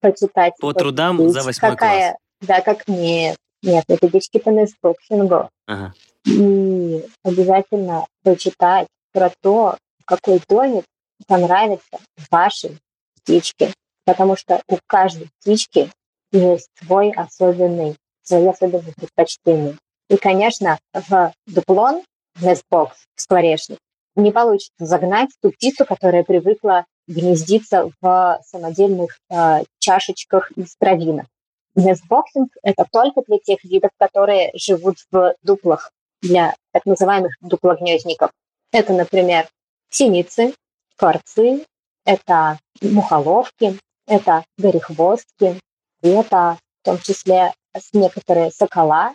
почитать. 0.00 0.54
По 0.60 0.72
трудам 0.72 1.28
за 1.30 1.42
восьмой 1.42 1.72
какая, 1.72 2.18
Да, 2.40 2.60
как 2.60 2.86
нет, 2.88 3.36
нет, 3.62 3.84
методички 3.88 4.38
по 4.38 4.50
нестбоксингу. 4.50 5.50
Ага. 5.66 5.94
И 6.24 7.04
обязательно 7.24 8.06
прочитать 8.22 8.88
про 9.12 9.30
то, 9.40 9.76
какой 10.04 10.40
домик 10.48 10.84
понравится 11.26 11.98
вашей 12.30 12.78
птичке. 13.20 13.72
Потому 14.04 14.36
что 14.36 14.62
у 14.68 14.78
каждой 14.86 15.28
птички 15.40 15.90
есть 16.32 16.68
свой 16.78 17.10
особенный, 17.10 17.96
свои 18.26 18.46
особенные 18.46 18.92
предпочтения. 18.94 19.76
И, 20.08 20.16
конечно, 20.16 20.78
в 20.92 21.32
дупло, 21.46 22.02
nest 22.40 22.68
box, 22.68 22.96
в 23.14 23.20
скворечник, 23.20 23.78
не 24.14 24.32
получится 24.32 24.84
загнать 24.84 25.30
ту 25.42 25.50
птицу, 25.50 25.84
которая 25.84 26.24
привыкла 26.24 26.86
гнездиться 27.06 27.90
в 28.00 28.40
самодельных 28.44 29.18
э, 29.30 29.62
чашечках 29.78 30.50
из 30.52 30.74
травинок. 30.76 31.26
Nestboxing– 31.74 32.50
это 32.62 32.86
только 32.90 33.22
для 33.26 33.38
тех 33.38 33.62
видов, 33.64 33.90
которые 33.98 34.50
живут 34.54 34.96
в 35.10 35.34
дуплах, 35.42 35.92
для 36.22 36.54
так 36.72 36.86
называемых 36.86 37.34
дуплогнездников. 37.42 38.30
Это, 38.72 38.94
например, 38.94 39.46
синицы, 39.90 40.54
скворцы, 40.94 41.64
это 42.04 42.58
мухоловки, 42.80 43.78
это 44.06 44.44
горехвостки, 44.56 45.60
это 46.02 46.58
в 46.80 46.84
том 46.84 46.98
числе 46.98 47.52
некоторые 47.92 48.50
сокола 48.50 49.12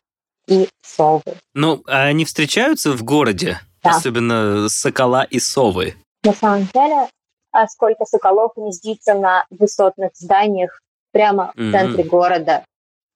и 0.47 0.67
совы. 0.81 1.35
Ну, 1.53 1.83
а 1.87 2.03
они 2.03 2.25
встречаются 2.25 2.91
в 2.91 3.03
городе? 3.03 3.59
Да. 3.83 3.91
Особенно 3.91 4.69
сокола 4.69 5.23
и 5.23 5.39
совы. 5.39 5.95
На 6.23 6.33
самом 6.33 6.67
деле, 6.73 7.07
а 7.51 7.67
сколько 7.67 8.05
соколов 8.05 8.51
гнездится 8.55 9.13
на 9.13 9.45
высотных 9.49 10.11
зданиях 10.15 10.79
прямо 11.11 11.51
в 11.55 11.59
Мгм. 11.59 11.71
центре 11.71 12.03
города. 12.03 12.63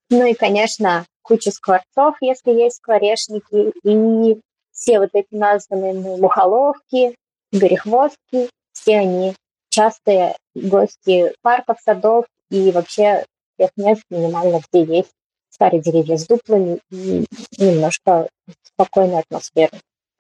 Ну 0.10 0.26
и, 0.26 0.34
конечно, 0.34 1.06
куча 1.22 1.52
скворцов, 1.52 2.16
если 2.22 2.52
есть 2.52 2.78
скворечники, 2.78 3.74
и 3.84 4.40
все 4.72 5.00
вот 5.00 5.10
эти 5.14 5.28
названные 5.32 5.94
мной 5.94 6.20
мухоловки, 6.20 7.16
горехвостки, 7.52 8.50
все 8.74 9.00
они 9.00 9.36
частые 9.70 10.36
гости 10.54 11.34
парков, 11.42 11.78
садов 11.84 12.26
и 12.50 12.72
вообще 12.72 13.26
тех 13.58 13.70
мест 13.78 14.04
минимально, 14.10 14.62
где 14.72 14.84
есть 14.84 15.12
старые 15.56 15.82
деревья 15.82 16.18
с 16.18 16.28
дуплами 16.28 16.80
и 16.92 17.26
немножко 17.58 18.28
спокойная 18.64 19.20
атмосфера. 19.20 19.72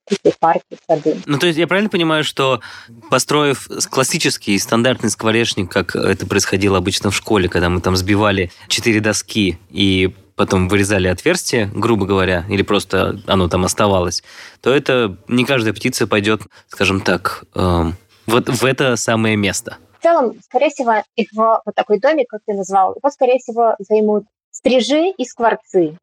Такие 0.08 0.36
парки, 0.40 0.78
сады. 0.88 1.18
Ну, 1.26 1.40
то 1.40 1.48
есть 1.48 1.58
я 1.58 1.66
правильно 1.66 1.90
понимаю, 1.90 2.24
что 2.24 2.62
построив 3.10 3.68
классический 3.90 4.58
стандартный 4.60 5.10
скворечник, 5.10 5.72
как 5.72 5.96
это 5.96 6.28
происходило 6.28 6.78
обычно 6.78 7.10
в 7.10 7.16
школе, 7.16 7.50
когда 7.50 7.70
мы 7.70 7.82
там 7.82 7.96
сбивали 7.96 8.52
четыре 8.68 9.00
доски 9.02 9.58
и 9.72 10.14
потом 10.36 10.68
вырезали 10.68 11.08
отверстие, 11.08 11.72
грубо 11.74 12.06
говоря, 12.06 12.46
или 12.50 12.62
просто 12.62 13.20
оно 13.26 13.48
там 13.50 13.66
оставалось, 13.66 14.24
то 14.62 14.74
это 14.74 15.18
не 15.28 15.44
каждая 15.44 15.74
птица 15.74 16.06
пойдет, 16.08 16.42
скажем 16.68 17.02
так, 17.02 17.46
эм, 17.56 17.96
вот 18.28 18.50
в 18.50 18.64
это 18.64 18.98
самое 18.98 19.36
место. 19.38 19.78
В 20.00 20.04
целом, 20.04 20.36
скорее 20.44 20.70
всего, 20.70 20.94
его 21.16 21.62
вот 21.66 21.74
такой 21.74 22.00
домик, 22.00 22.30
как 22.30 22.42
ты 22.46 22.54
назвал, 22.54 22.96
его, 22.96 23.10
скорее 23.10 23.40
всего, 23.40 23.76
займут 23.80 24.26
стрижи 24.66 25.12
и 25.12 25.26
скворцы. 25.26 25.98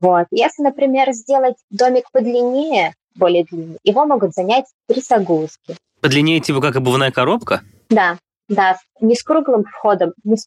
Вот. 0.00 0.26
Если, 0.30 0.62
например, 0.62 1.12
сделать 1.12 1.56
домик 1.70 2.04
подлиннее, 2.12 2.92
более 3.14 3.44
длинный, 3.44 3.78
его 3.82 4.04
могут 4.04 4.34
занять 4.34 4.66
трясогузки. 4.86 5.76
Подлиннее 6.00 6.40
типа 6.40 6.60
как 6.60 6.76
обувная 6.76 7.10
коробка? 7.10 7.62
Да, 7.88 8.18
да, 8.48 8.76
не 9.00 9.14
с 9.14 9.22
круглым 9.22 9.64
входом, 9.64 10.12
не 10.22 10.36
с 10.36 10.46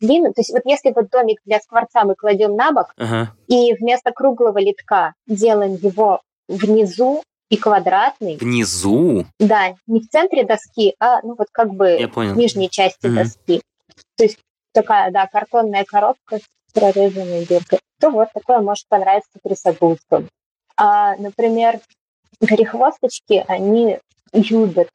длинным. 0.00 0.34
То 0.34 0.40
есть 0.42 0.52
вот 0.52 0.62
если 0.66 0.92
вот 0.94 1.08
домик 1.10 1.40
для 1.46 1.60
скворца 1.60 2.04
мы 2.04 2.14
кладем 2.14 2.54
на 2.56 2.72
бок, 2.72 2.92
Ага. 2.98 3.32
и 3.46 3.72
вместо 3.74 4.12
круглого 4.12 4.58
литка 4.58 5.14
делаем 5.26 5.76
его 5.76 6.20
внизу 6.48 7.22
и 7.48 7.56
квадратный, 7.56 8.36
Внизу? 8.36 9.24
да, 9.38 9.74
не 9.86 10.00
в 10.00 10.08
центре 10.10 10.44
доски, 10.44 10.94
а 11.00 11.22
ну 11.22 11.34
вот 11.38 11.46
как 11.52 11.72
бы 11.72 11.96
в 12.14 12.36
нижней 12.36 12.68
части 12.68 13.06
Мгм. 13.06 13.16
доски. 13.16 13.62
То 14.16 14.24
есть 14.24 14.38
такая, 14.74 15.10
да, 15.10 15.26
картонная 15.26 15.84
коробка 15.86 16.36
с 16.36 16.42
прорезанной 16.72 17.44
дыркой. 17.46 17.80
То 18.00 18.10
вот 18.10 18.28
такое 18.32 18.60
может 18.60 18.86
понравиться 18.88 19.38
трясогузкам. 19.42 20.28
А, 20.76 21.16
например, 21.16 21.80
горехвосточки, 22.40 23.44
они 23.48 23.98
любят, 24.32 24.88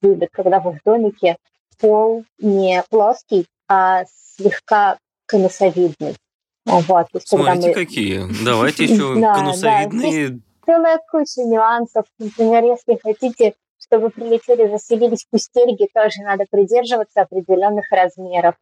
любят, 0.00 0.30
когда 0.32 0.60
в 0.60 0.70
их 0.74 0.82
домике 0.84 1.36
пол 1.78 2.24
не 2.38 2.82
плоский, 2.90 3.46
а 3.68 4.04
слегка 4.36 4.98
конусовидный. 5.26 6.16
Вот, 6.64 7.06
есть, 7.14 7.28
Смотрите, 7.28 7.68
мы- 7.68 7.74
какие. 7.74 8.22
Давайте 8.44 8.84
еще 8.84 9.14
конусовидные. 9.34 10.40
целая 10.64 11.00
куча 11.10 11.42
нюансов. 11.42 12.06
Например, 12.18 12.64
если 12.64 12.98
хотите, 13.02 13.54
чтобы 13.78 14.10
прилетели, 14.10 14.68
заселились 14.68 15.26
пустельги, 15.30 15.88
тоже 15.92 16.22
надо 16.22 16.44
придерживаться 16.50 17.22
определенных 17.22 17.90
размеров. 17.90 18.54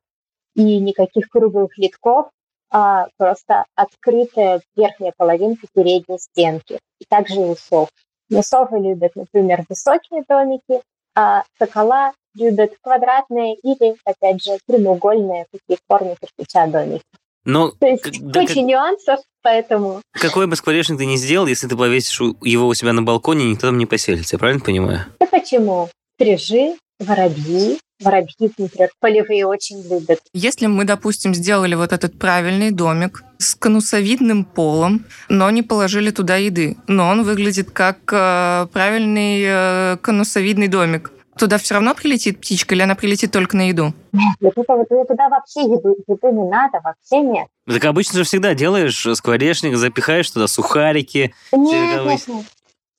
И 0.55 0.79
никаких 0.81 1.29
круглых 1.29 1.77
литков, 1.79 2.29
а 2.71 3.09
просто 3.17 3.65
открытая 3.75 4.61
верхняя 4.77 5.13
половинка 5.17 5.67
передней 5.75 6.19
стенки. 6.19 6.79
И 7.01 7.05
также 7.09 7.41
у 7.41 7.57
сов. 7.57 7.89
Но 8.29 8.43
совы 8.43 8.79
любят, 8.79 9.13
например, 9.17 9.65
высокие 9.69 10.23
домики, 10.29 10.83
а 11.17 11.43
сокола 11.59 12.13
любят 12.37 12.75
квадратные 12.83 13.57
или, 13.57 13.97
опять 14.05 14.43
же, 14.43 14.59
прямоугольные, 14.67 15.47
такие 15.51 15.79
в 15.79 15.93
форме 15.93 16.17
кирпича 16.21 16.67
домики. 16.69 17.03
Но 17.45 17.71
То 17.71 17.87
есть 17.87 18.03
Когда- 18.03 18.41
куча 18.41 18.61
нюансов, 18.61 19.21
поэтому 19.43 20.03
какой 20.13 20.47
бы 20.47 20.57
скворечник 20.57 20.99
ты 20.99 21.07
ни 21.07 21.17
сделал, 21.17 21.47
если 21.47 21.67
ты 21.67 21.77
повесишь 21.77 22.21
его 22.21 22.67
у 22.67 22.75
себя 22.75 22.93
на 22.93 23.03
балконе, 23.03 23.51
никто 23.51 23.69
там 23.69 23.79
не 23.79 23.87
поселится. 23.87 24.37
Я 24.37 24.39
правильно 24.39 24.63
понимаю? 24.63 25.07
Да 25.19 25.27
почему? 25.27 25.89
Стрижи, 26.15 26.77
воробьи. 26.99 27.81
Воробьи, 28.01 28.51
например, 28.57 28.91
полевые 28.99 29.47
очень 29.47 29.83
любят. 29.89 30.21
Если 30.33 30.67
мы, 30.67 30.85
допустим, 30.85 31.35
сделали 31.35 31.75
вот 31.75 31.93
этот 31.93 32.19
правильный 32.19 32.71
домик 32.71 33.23
с 33.39 33.55
конусовидным 33.55 34.45
полом, 34.45 35.05
но 35.29 35.51
не 35.51 35.63
положили 35.63 36.11
туда 36.11 36.37
еды, 36.37 36.77
но 36.87 37.09
он 37.09 37.23
выглядит 37.25 37.71
как 37.71 37.99
э, 38.13 38.67
правильный 38.73 39.43
э, 39.45 39.97
конусовидный 40.01 40.69
домик, 40.69 41.13
туда 41.41 41.59
все 41.59 41.75
равно 41.75 41.95
прилетит 41.95 42.39
птичка 42.39 42.75
или 42.75 42.83
она 42.83 42.95
прилетит 42.95 43.33
только 43.33 43.57
на 43.57 43.69
еду? 43.69 43.95
Вот 44.41 44.53
это 44.57 44.75
вот 44.75 44.89
туда 44.89 45.29
вообще 45.29 45.63
еду, 45.63 45.97
еды 46.07 46.27
не 46.33 46.49
надо, 46.49 46.81
вообще 46.83 47.21
нет. 47.21 47.49
Так 47.67 47.85
обычно 47.85 48.19
же 48.19 48.25
всегда 48.25 48.55
делаешь 48.55 49.07
скворечник, 49.15 49.77
запихаешь 49.77 50.31
туда 50.31 50.47
сухарики. 50.47 51.35
Нет, 51.53 52.05
нет, 52.05 52.27
нет. 52.29 52.47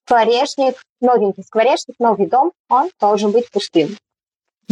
Скворечник, 0.05 0.75
новенький 0.99 1.43
скворечник, 1.43 1.95
новый 1.99 2.27
дом, 2.27 2.51
он 2.69 2.89
должен 2.99 3.31
быть 3.31 3.49
пустым. 3.49 3.95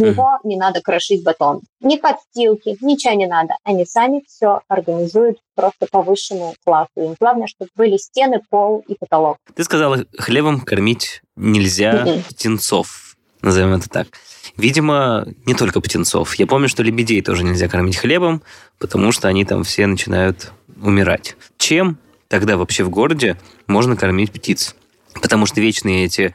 Него 0.00 0.38
не 0.44 0.56
надо 0.56 0.80
крошить 0.80 1.22
батон. 1.22 1.60
Ни 1.80 1.96
подстилки, 1.96 2.76
ничего 2.80 3.14
не 3.14 3.26
надо. 3.26 3.54
Они 3.64 3.84
сами 3.84 4.22
все 4.26 4.60
организуют 4.68 5.38
просто 5.54 5.86
по 5.90 6.02
высшему 6.02 6.54
классу. 6.64 6.90
Им 6.96 7.14
главное, 7.18 7.46
чтобы 7.46 7.70
были 7.74 7.96
стены, 7.96 8.40
пол 8.50 8.84
и 8.86 8.94
потолок. 8.94 9.38
Ты 9.54 9.64
сказала, 9.64 10.04
хлебом 10.18 10.60
кормить 10.60 11.22
нельзя 11.36 12.06
птенцов, 12.28 13.16
назовем 13.42 13.74
это 13.74 13.88
так. 13.88 14.08
Видимо, 14.56 15.26
не 15.46 15.54
только 15.54 15.80
птенцов. 15.80 16.34
Я 16.34 16.46
помню, 16.46 16.68
что 16.68 16.82
лебедей 16.82 17.22
тоже 17.22 17.44
нельзя 17.44 17.68
кормить 17.68 17.96
хлебом, 17.96 18.42
потому 18.78 19.12
что 19.12 19.28
они 19.28 19.44
там 19.44 19.64
все 19.64 19.86
начинают 19.86 20.52
умирать. 20.82 21.36
Чем 21.56 21.98
тогда 22.28 22.56
вообще 22.56 22.84
в 22.84 22.90
городе 22.90 23.36
можно 23.66 23.96
кормить 23.96 24.32
птиц? 24.32 24.74
Потому 25.20 25.46
что 25.46 25.60
вечные 25.60 26.04
эти 26.04 26.34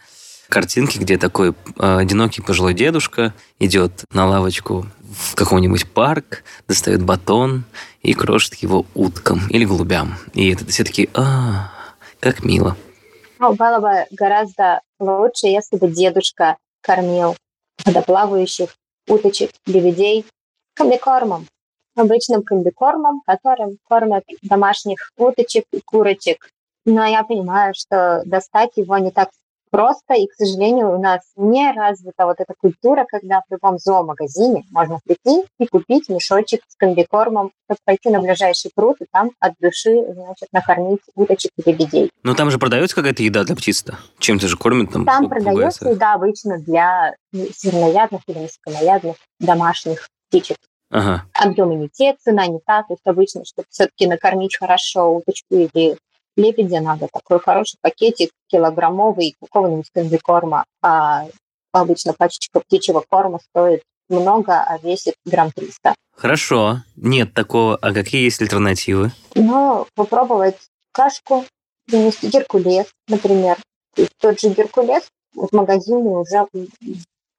картинки, 0.49 0.97
где 0.97 1.17
такой 1.17 1.49
э, 1.49 1.97
одинокий 1.97 2.41
пожилой 2.41 2.73
дедушка 2.73 3.33
идет 3.59 4.03
на 4.11 4.27
лавочку 4.27 4.85
в 5.01 5.35
какой-нибудь 5.35 5.89
парк, 5.91 6.43
достает 6.67 7.03
батон 7.03 7.63
и 8.01 8.13
крошит 8.13 8.55
его 8.55 8.85
уткам 8.93 9.47
или 9.49 9.65
голубям. 9.65 10.15
И 10.33 10.51
это 10.51 10.65
все 10.65 10.83
такие, 10.83 11.09
а, 11.13 11.71
как 12.19 12.43
мило. 12.43 12.75
Ну, 13.39 13.53
было 13.53 13.79
бы 13.79 14.05
гораздо 14.11 14.81
лучше, 14.99 15.47
если 15.47 15.77
бы 15.77 15.87
дедушка 15.89 16.57
кормил 16.81 17.35
водоплавающих 17.85 18.69
уточек, 19.07 19.51
лебедей 19.65 20.25
комбикормом. 20.73 21.47
Обычным 21.95 22.43
комбикормом, 22.43 23.21
которым 23.25 23.77
кормят 23.87 24.23
домашних 24.41 25.11
уточек 25.17 25.65
и 25.71 25.79
курочек. 25.79 26.49
Но 26.85 27.05
я 27.05 27.23
понимаю, 27.23 27.73
что 27.75 28.21
достать 28.25 28.71
его 28.75 28.97
не 28.97 29.11
так 29.11 29.29
просто, 29.71 30.13
и, 30.15 30.27
к 30.27 30.33
сожалению, 30.33 30.93
у 30.95 31.01
нас 31.01 31.21
не 31.35 31.71
развита 31.71 32.25
вот 32.25 32.39
эта 32.39 32.53
культура, 32.57 33.05
когда 33.07 33.41
в 33.41 33.51
любом 33.51 33.77
зоомагазине 33.77 34.63
можно 34.71 34.99
прийти 35.05 35.45
и 35.59 35.67
купить 35.67 36.09
мешочек 36.09 36.61
с 36.67 36.75
комбикормом, 36.75 37.51
чтобы 37.65 37.79
пойти 37.85 38.09
на 38.09 38.21
ближайший 38.21 38.71
пруд 38.73 38.97
и 39.01 39.05
там 39.11 39.31
от 39.39 39.53
души, 39.59 40.03
значит, 40.13 40.49
накормить 40.51 41.01
уточек 41.15 41.51
и 41.57 41.69
лебедей. 41.69 42.11
Но 42.23 42.35
там 42.35 42.51
же 42.51 42.57
продается 42.57 42.95
какая-то 42.95 43.23
еда 43.23 43.43
для 43.43 43.55
птиц-то. 43.55 43.97
Чем-то 44.19 44.47
же 44.47 44.57
кормят 44.57 44.91
там. 44.91 45.05
Там 45.05 45.29
продается 45.29 45.89
еда 45.89 46.13
обычно 46.13 46.59
для 46.59 47.13
ну, 47.31 47.45
зерноядных 47.57 48.21
или 48.27 48.39
низконоядных 48.39 49.15
домашних 49.39 50.09
птичек. 50.29 50.57
Ага. 50.91 51.25
Объемы 51.33 51.75
не 51.75 51.89
те, 51.89 52.15
цена 52.19 52.47
не 52.47 52.59
та. 52.65 52.83
То 52.83 52.93
есть 52.93 53.05
обычно, 53.05 53.43
чтобы 53.45 53.67
все-таки 53.69 54.07
накормить 54.07 54.57
хорошо 54.57 55.15
уточку 55.15 55.55
или 55.55 55.97
лебедя, 56.35 56.81
надо 56.81 57.07
такой 57.11 57.39
хороший 57.39 57.77
пакетик 57.81 58.31
килограммовый 58.47 59.35
какого-нибудь 59.39 59.89
комбикорма. 59.93 60.65
А 60.81 61.27
обычно 61.71 62.13
пачечка 62.13 62.59
птичьего 62.59 63.03
корма 63.07 63.39
стоит 63.39 63.81
много, 64.09 64.61
а 64.61 64.77
весит 64.77 65.15
грамм 65.25 65.51
300. 65.51 65.95
Хорошо. 66.15 66.83
Нет 66.95 67.33
такого. 67.33 67.75
А 67.77 67.93
какие 67.93 68.23
есть 68.23 68.41
альтернативы? 68.41 69.11
Но 69.35 69.87
попробовать 69.95 70.57
кашку, 70.91 71.45
принести 71.85 72.27
геркулес, 72.27 72.87
например. 73.07 73.57
То 73.95 74.01
есть 74.01 74.13
тот 74.19 74.39
же 74.39 74.49
геркулес 74.49 75.03
в 75.33 75.53
магазине 75.53 76.09
уже 76.09 76.45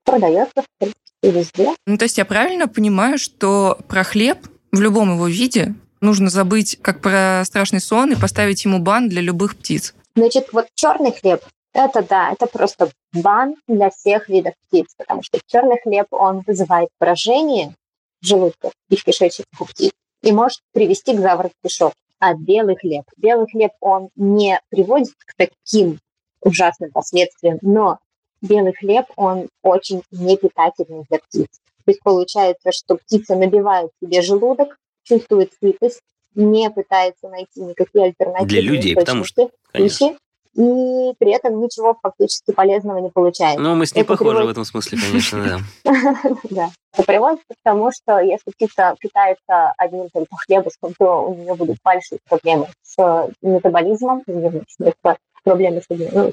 продается 0.04 0.62
в 0.62 0.66
принципе, 0.78 1.00
везде. 1.22 1.74
Ну, 1.86 1.96
то 1.96 2.04
есть 2.04 2.18
я 2.18 2.24
правильно 2.24 2.68
понимаю, 2.68 3.18
что 3.18 3.78
про 3.88 4.04
хлеб 4.04 4.38
в 4.72 4.80
любом 4.80 5.14
его 5.14 5.26
виде 5.26 5.74
нужно 6.00 6.30
забыть, 6.30 6.78
как 6.82 7.00
про 7.00 7.42
страшный 7.44 7.80
сон, 7.80 8.12
и 8.12 8.20
поставить 8.20 8.64
ему 8.64 8.78
бан 8.78 9.08
для 9.08 9.20
любых 9.20 9.56
птиц. 9.56 9.94
Значит, 10.14 10.48
вот 10.52 10.66
черный 10.74 11.12
хлеб, 11.12 11.42
это 11.72 12.02
да, 12.02 12.32
это 12.32 12.46
просто 12.46 12.90
бан 13.12 13.56
для 13.68 13.90
всех 13.90 14.28
видов 14.28 14.54
птиц, 14.66 14.94
потому 14.96 15.22
что 15.22 15.38
черный 15.46 15.78
хлеб, 15.82 16.06
он 16.10 16.42
вызывает 16.46 16.88
брожение 16.98 17.74
в 18.22 18.26
желудках 18.26 18.72
и 18.88 18.96
в 18.96 19.04
кишечниках 19.04 19.60
у 19.60 19.64
птиц 19.66 19.92
и 20.22 20.32
может 20.32 20.60
привести 20.72 21.14
к 21.14 21.20
завороту 21.20 21.54
кишок. 21.62 21.92
А 22.18 22.34
белый 22.34 22.76
хлеб, 22.76 23.04
белый 23.16 23.46
хлеб, 23.46 23.72
он 23.80 24.08
не 24.16 24.58
приводит 24.70 25.14
к 25.18 25.34
таким 25.36 25.98
ужасным 26.40 26.90
последствиям, 26.90 27.58
но 27.60 27.98
белый 28.40 28.72
хлеб, 28.72 29.04
он 29.16 29.48
очень 29.62 30.02
непитательный 30.10 31.04
для 31.10 31.18
птиц. 31.18 31.48
То 31.84 31.90
есть 31.90 32.00
получается, 32.02 32.72
что 32.72 32.96
птица 32.96 33.36
набивает 33.36 33.90
себе 34.02 34.22
желудок, 34.22 34.78
чувствует 35.06 35.52
сытость, 35.60 36.00
не 36.34 36.68
пытается 36.70 37.28
найти 37.28 37.62
никакие 37.62 38.06
альтернативы. 38.06 38.48
Для 38.48 38.60
людей, 38.60 38.94
потому 38.94 39.24
что, 39.24 39.50
конечно. 39.72 40.08
пищи, 40.08 40.18
и 40.54 41.12
при 41.18 41.32
этом 41.34 41.60
ничего 41.60 41.96
фактически 42.02 42.50
полезного 42.52 42.98
не 42.98 43.10
получает. 43.10 43.58
Ну, 43.58 43.74
мы 43.74 43.84
с 43.86 43.94
ней 43.94 44.00
Это 44.02 44.12
похожи 44.12 44.30
приводит- 44.30 44.46
в 44.48 44.50
этом 44.52 44.64
смысле, 44.64 44.98
конечно, 44.98 45.44
да. 45.84 45.92
Да. 46.50 46.70
Это 46.94 47.02
приводит 47.02 47.40
к 47.40 47.54
тому, 47.62 47.90
что 47.92 48.20
если 48.20 48.50
птица 48.50 48.94
питается 48.98 49.72
одним 49.76 50.08
только 50.10 50.34
хлебушком, 50.46 50.94
то 50.98 51.28
у 51.28 51.34
нее 51.34 51.54
будут 51.54 51.76
большие 51.84 52.18
проблемы 52.28 52.68
с 52.82 53.28
метаболизмом, 53.42 54.22
нее 54.26 54.50
начнутся 54.50 55.18
проблемы 55.44 55.82
с, 55.82 55.86
ну, 55.90 56.32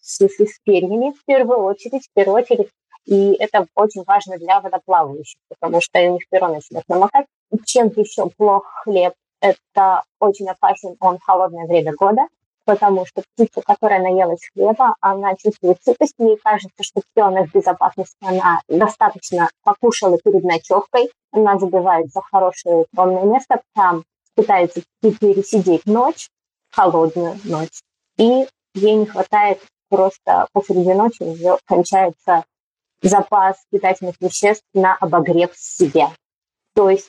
с, 0.00 0.18
с- 0.18 0.58
перьями 0.64 1.12
в 1.12 1.22
первую 1.26 1.58
очередь, 1.60 2.06
в 2.06 2.12
первую 2.14 2.42
очередь. 2.42 2.68
И 3.04 3.32
это 3.38 3.66
очень 3.74 4.02
важно 4.06 4.38
для 4.38 4.60
водоплавающих, 4.60 5.38
потому 5.48 5.80
что 5.82 6.00
у 6.00 6.12
них 6.14 6.22
перо 6.30 6.48
начнет 6.48 6.82
намокать. 6.88 7.26
Чем 7.64 7.88
еще 7.96 8.28
плох 8.36 8.64
хлеб? 8.82 9.14
Это 9.40 10.02
очень 10.18 10.48
опасен 10.48 10.96
он 11.00 11.18
в 11.18 11.22
холодное 11.22 11.66
время 11.66 11.94
года, 11.94 12.26
потому 12.64 13.06
что 13.06 13.22
птица, 13.22 13.62
которая 13.62 14.00
наелась 14.02 14.46
хлеба, 14.52 14.96
она 15.00 15.34
чувствует 15.36 15.78
сытость, 15.82 16.14
ей 16.18 16.36
кажется, 16.36 16.82
что 16.82 17.00
все, 17.00 17.24
она 17.24 17.44
в 17.44 17.52
безопасности, 17.52 18.16
она 18.20 18.60
достаточно 18.68 19.48
покушала 19.62 20.18
перед 20.18 20.44
ночевкой, 20.44 21.10
она 21.30 21.58
забивается 21.58 22.20
в 22.20 22.30
хорошее 22.30 22.84
укромное 22.92 23.24
место, 23.24 23.62
там 23.74 24.04
пытается 24.34 24.82
пересидеть 25.00 25.86
ночь, 25.86 26.28
холодную 26.70 27.38
ночь, 27.44 27.80
и 28.18 28.46
ей 28.74 28.94
не 28.94 29.06
хватает 29.06 29.60
просто 29.88 30.46
посреди 30.52 30.92
ночи, 30.92 31.22
у 31.22 31.58
кончается 31.64 32.44
запас 33.00 33.56
питательных 33.70 34.20
веществ 34.20 34.64
на 34.74 34.96
обогрев 34.96 35.56
себя. 35.56 36.10
То 36.74 36.90
есть 36.90 37.08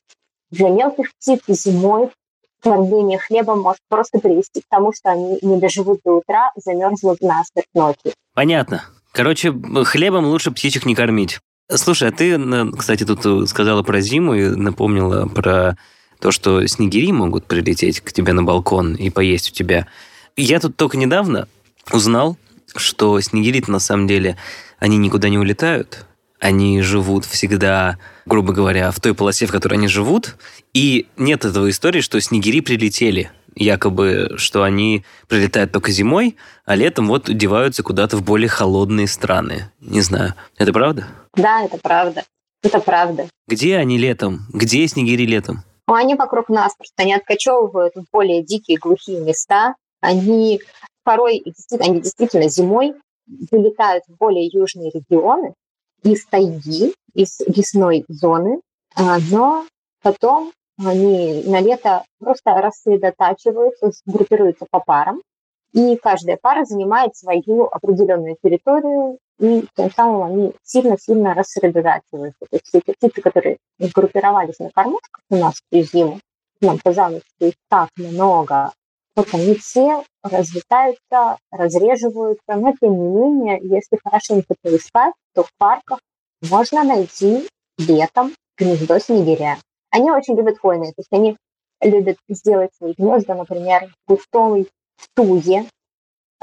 для 0.51 0.69
мелких 0.69 1.11
птиц 1.15 1.41
зимой 1.47 2.09
кормление 2.61 3.17
хлебом 3.17 3.61
может 3.61 3.81
просто 3.87 4.19
привести 4.19 4.61
к 4.61 4.65
тому, 4.69 4.91
что 4.93 5.11
они 5.11 5.39
не 5.41 5.59
доживут 5.59 6.01
до 6.03 6.17
утра, 6.17 6.51
замерзнут 6.55 7.21
насмерть 7.21 7.67
ночью. 7.73 8.13
Понятно. 8.33 8.83
Короче, 9.11 9.53
хлебом 9.85 10.25
лучше 10.25 10.51
птичек 10.51 10.85
не 10.85 10.93
кормить. 10.95 11.39
Слушай, 11.71 12.09
а 12.09 12.11
ты, 12.11 12.39
кстати, 12.77 13.05
тут 13.05 13.49
сказала 13.49 13.83
про 13.83 14.01
зиму 14.01 14.33
и 14.33 14.49
напомнила 14.49 15.27
про 15.27 15.77
то, 16.19 16.31
что 16.31 16.65
снегири 16.67 17.11
могут 17.11 17.45
прилететь 17.45 18.01
к 18.01 18.11
тебе 18.11 18.33
на 18.33 18.43
балкон 18.43 18.95
и 18.95 19.09
поесть 19.09 19.51
у 19.51 19.53
тебя. 19.53 19.87
Я 20.35 20.59
тут 20.59 20.75
только 20.75 20.97
недавно 20.97 21.47
узнал, 21.93 22.37
что 22.75 23.19
снегири 23.21 23.63
на 23.67 23.79
самом 23.79 24.07
деле, 24.07 24.35
они 24.79 24.97
никуда 24.97 25.29
не 25.29 25.37
улетают. 25.37 26.05
Они 26.39 26.81
живут 26.81 27.25
всегда, 27.25 27.97
грубо 28.25 28.53
говоря, 28.53 28.91
в 28.91 28.99
той 28.99 29.13
полосе, 29.13 29.45
в 29.45 29.51
которой 29.51 29.75
они 29.75 29.87
живут. 29.87 30.37
И 30.73 31.07
нет 31.17 31.43
этого 31.43 31.69
истории, 31.69 32.01
что 32.01 32.19
снегири 32.21 32.61
прилетели. 32.61 33.31
Якобы, 33.55 34.35
что 34.37 34.63
они 34.63 35.03
прилетают 35.27 35.73
только 35.73 35.91
зимой, 35.91 36.37
а 36.65 36.75
летом 36.75 37.07
вот 37.07 37.25
деваются 37.25 37.83
куда-то 37.83 38.15
в 38.15 38.23
более 38.23 38.47
холодные 38.47 39.07
страны. 39.07 39.69
Не 39.81 40.01
знаю. 40.01 40.33
Это 40.57 40.71
правда? 40.71 41.07
Да, 41.35 41.63
это 41.63 41.77
правда. 41.77 42.23
Это 42.63 42.79
правда. 42.79 43.27
Где 43.47 43.77
они 43.77 43.97
летом? 43.97 44.47
Где 44.53 44.87
снегири 44.87 45.25
летом? 45.25 45.63
Но 45.87 45.95
они 45.95 46.15
вокруг 46.15 46.49
нас, 46.49 46.73
просто 46.77 46.93
они 47.01 47.13
откачевывают 47.13 47.95
в 47.95 48.05
более 48.13 48.43
дикие, 48.43 48.77
глухие 48.77 49.19
места. 49.19 49.75
Они 49.99 50.61
порой, 51.03 51.43
они 51.79 52.01
действительно 52.01 52.47
зимой 52.47 52.93
вылетают 53.51 54.03
в 54.07 54.15
более 54.15 54.45
южные 54.45 54.91
регионы 54.91 55.53
из 56.03 56.25
тайги, 56.25 56.93
из 57.13 57.39
лесной 57.41 58.05
зоны, 58.07 58.61
а, 58.95 59.17
но 59.31 59.65
потом 60.01 60.51
они 60.77 61.43
на 61.45 61.59
лето 61.59 62.03
просто 62.19 62.53
рассредотачиваются, 62.53 63.91
группируются 64.05 64.65
по 64.69 64.79
парам, 64.79 65.21
и 65.73 65.97
каждая 65.97 66.37
пара 66.41 66.65
занимает 66.65 67.15
свою 67.15 67.65
определенную 67.65 68.37
территорию, 68.41 69.19
и 69.39 69.65
тем 69.75 69.91
самым 69.91 70.23
они 70.23 70.53
сильно-сильно 70.63 71.33
рассредотачиваются. 71.33 72.45
То 72.49 72.55
есть 72.55 72.69
эти 72.73 72.93
птицы, 72.93 73.21
которые 73.21 73.57
группировались 73.77 74.59
на 74.59 74.69
кормушках 74.71 75.21
у 75.29 75.35
нас 75.35 75.55
всю 75.71 75.83
зиму, 75.83 76.19
нам 76.61 76.79
казалось, 76.79 77.23
что 77.35 77.47
их 77.47 77.53
так 77.69 77.89
много, 77.97 78.71
вот 79.15 79.27
они 79.33 79.55
все 79.55 80.03
разлетаются, 80.23 81.37
разреживаются, 81.51 82.55
но 82.55 82.73
тем 82.79 82.93
не 82.93 83.07
менее, 83.07 83.59
если 83.61 83.99
хорошенько 84.03 84.55
поискать, 84.61 85.13
то 85.33 85.43
в 85.43 85.49
парках 85.57 85.99
можно 86.49 86.83
найти 86.83 87.47
летом 87.77 88.33
гнездо 88.57 88.99
снегиря. 88.99 89.57
Они 89.91 90.11
очень 90.11 90.35
любят 90.35 90.59
хвойные, 90.59 90.91
то 90.91 91.01
есть 91.01 91.11
они 91.11 91.37
любят 91.81 92.17
сделать 92.27 92.71
свои 92.77 92.93
гнезда, 92.97 93.35
например, 93.35 93.91
в 94.05 94.13
густой 94.13 94.67
тузе 95.15 95.65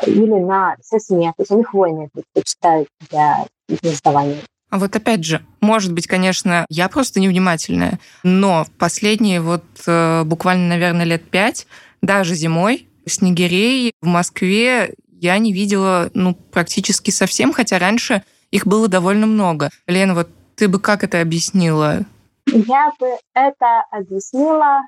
или 0.07 0.35
на 0.35 0.77
сосне, 0.83 1.33
то 1.37 1.43
есть 1.43 1.53
они 1.53 1.65
хвойные 1.65 2.09
предпочитают 2.13 2.89
для 3.11 3.47
гнездования. 3.69 4.41
А 4.69 4.79
вот 4.79 4.97
опять 4.97 5.25
же, 5.25 5.43
может 5.61 5.93
быть, 5.93 6.07
конечно, 6.07 6.67
я 6.69 6.89
просто 6.89 7.21
невнимательная, 7.21 8.01
но 8.25 8.67
последние 8.79 9.41
вот 9.41 9.65
э, 9.87 10.25
буквально, 10.25 10.69
наверное, 10.69 11.05
лет 11.05 11.29
пять, 11.31 11.67
даже 12.07 12.35
зимой, 12.35 12.89
снегирей 13.07 13.93
в 14.01 14.07
Москве 14.07 14.95
я 15.09 15.39
не 15.39 15.53
видела 15.53 16.11
ну, 16.15 16.35
практически 16.35 17.11
совсем, 17.11 17.53
хотя 17.53 17.79
раньше 17.79 18.23
их 18.51 18.67
было 18.67 18.89
довольно 18.89 19.27
много. 19.27 19.71
Лена, 19.87 20.15
вот 20.15 20.29
ты 20.57 20.69
бы 20.69 20.79
как 20.79 21.05
это 21.05 21.21
объяснила? 21.21 22.01
Я 22.47 22.93
бы 22.99 23.09
это 23.35 23.85
объяснила 23.91 24.83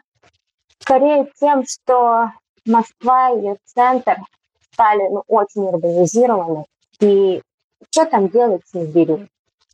скорее 0.79 1.27
тем, 1.39 1.65
что 1.67 2.33
Москва 2.65 3.31
и 3.31 3.39
ее 3.39 3.57
центр 3.65 4.17
стали 4.73 5.09
ну, 5.11 5.23
очень 5.27 5.63
урбанизированы. 5.63 6.65
И 7.01 7.43
что 7.91 8.07
там 8.07 8.29
делать 8.29 8.63
с 8.67 8.75
Нигерии? 8.75 9.29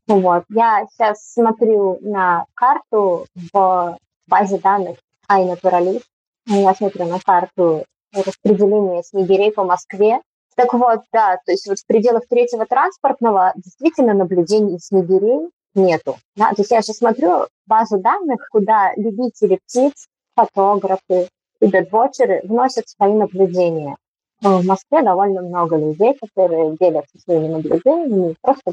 Вот. 0.06 0.44
Я 0.50 0.86
сейчас 0.92 1.32
смотрю 1.32 1.98
на 2.02 2.46
карту 2.54 3.26
в 3.52 3.98
базе 4.26 4.58
данных 4.58 4.98
iNaturalist. 5.30 6.04
Я 6.46 6.74
смотрю 6.74 7.06
на 7.06 7.18
карту 7.20 7.84
распределения 8.12 9.02
снегирей 9.02 9.52
по 9.52 9.64
Москве. 9.64 10.20
Так 10.56 10.72
вот, 10.72 11.00
да, 11.12 11.38
то 11.44 11.52
есть 11.52 11.66
вот 11.66 11.78
в 11.78 11.86
пределах 11.86 12.28
третьего 12.28 12.64
транспортного 12.64 13.52
действительно 13.56 14.14
наблюдений 14.14 14.78
снегирей 14.78 15.50
нету. 15.74 16.16
Да? 16.36 16.50
То 16.50 16.62
есть 16.62 16.70
я 16.70 16.82
сейчас 16.82 16.98
смотрю 16.98 17.46
базу 17.66 17.98
данных, 17.98 18.46
куда 18.50 18.92
любители 18.96 19.58
птиц, 19.66 20.06
фотографы 20.36 21.28
и 21.60 21.66
бедвотчеры 21.66 22.42
вносят 22.44 22.88
свои 22.88 23.12
наблюдения. 23.14 23.96
В 24.40 24.64
Москве 24.66 25.02
довольно 25.02 25.42
много 25.42 25.76
людей, 25.76 26.14
которые 26.20 26.76
делятся 26.78 27.18
своими 27.18 27.48
наблюдениями, 27.48 28.36
просто 28.42 28.72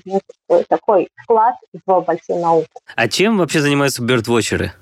такой 0.67 1.07
вклад 1.23 1.55
в 1.86 2.01
большую 2.01 2.39
науку. 2.39 2.67
А 2.95 3.07
чем 3.07 3.38
вообще 3.38 3.62
занимаются 3.62 4.03
бёрдвотчеры? 4.03 4.73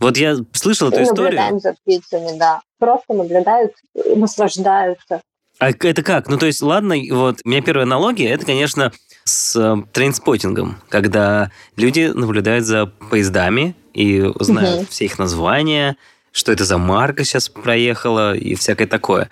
Вот 0.00 0.16
я 0.16 0.36
слышал 0.52 0.88
эту 0.88 1.02
историю. 1.02 1.38
наблюдаем 1.38 1.60
за 1.60 1.74
птицами, 1.74 2.38
да. 2.38 2.60
Просто 2.78 3.12
наблюдают, 3.12 3.72
наслаждаются. 4.16 5.20
А 5.58 5.70
это 5.70 6.02
как? 6.02 6.28
Ну, 6.28 6.38
то 6.38 6.46
есть, 6.46 6.62
ладно, 6.62 6.96
вот, 7.10 7.40
у 7.44 7.48
меня 7.48 7.60
первая 7.60 7.84
аналогия, 7.84 8.30
это, 8.30 8.46
конечно, 8.46 8.92
с 9.24 9.54
э, 9.54 9.76
трейнспотингом, 9.92 10.78
когда 10.88 11.50
люди 11.76 12.10
наблюдают 12.14 12.64
за 12.64 12.86
поездами 12.86 13.76
и 13.92 14.24
знают 14.40 14.88
все 14.88 15.04
их 15.04 15.18
названия, 15.18 15.96
что 16.32 16.50
это 16.50 16.64
за 16.64 16.78
марка 16.78 17.24
сейчас 17.24 17.50
проехала 17.50 18.34
и 18.34 18.54
всякое 18.54 18.86
такое. 18.86 19.28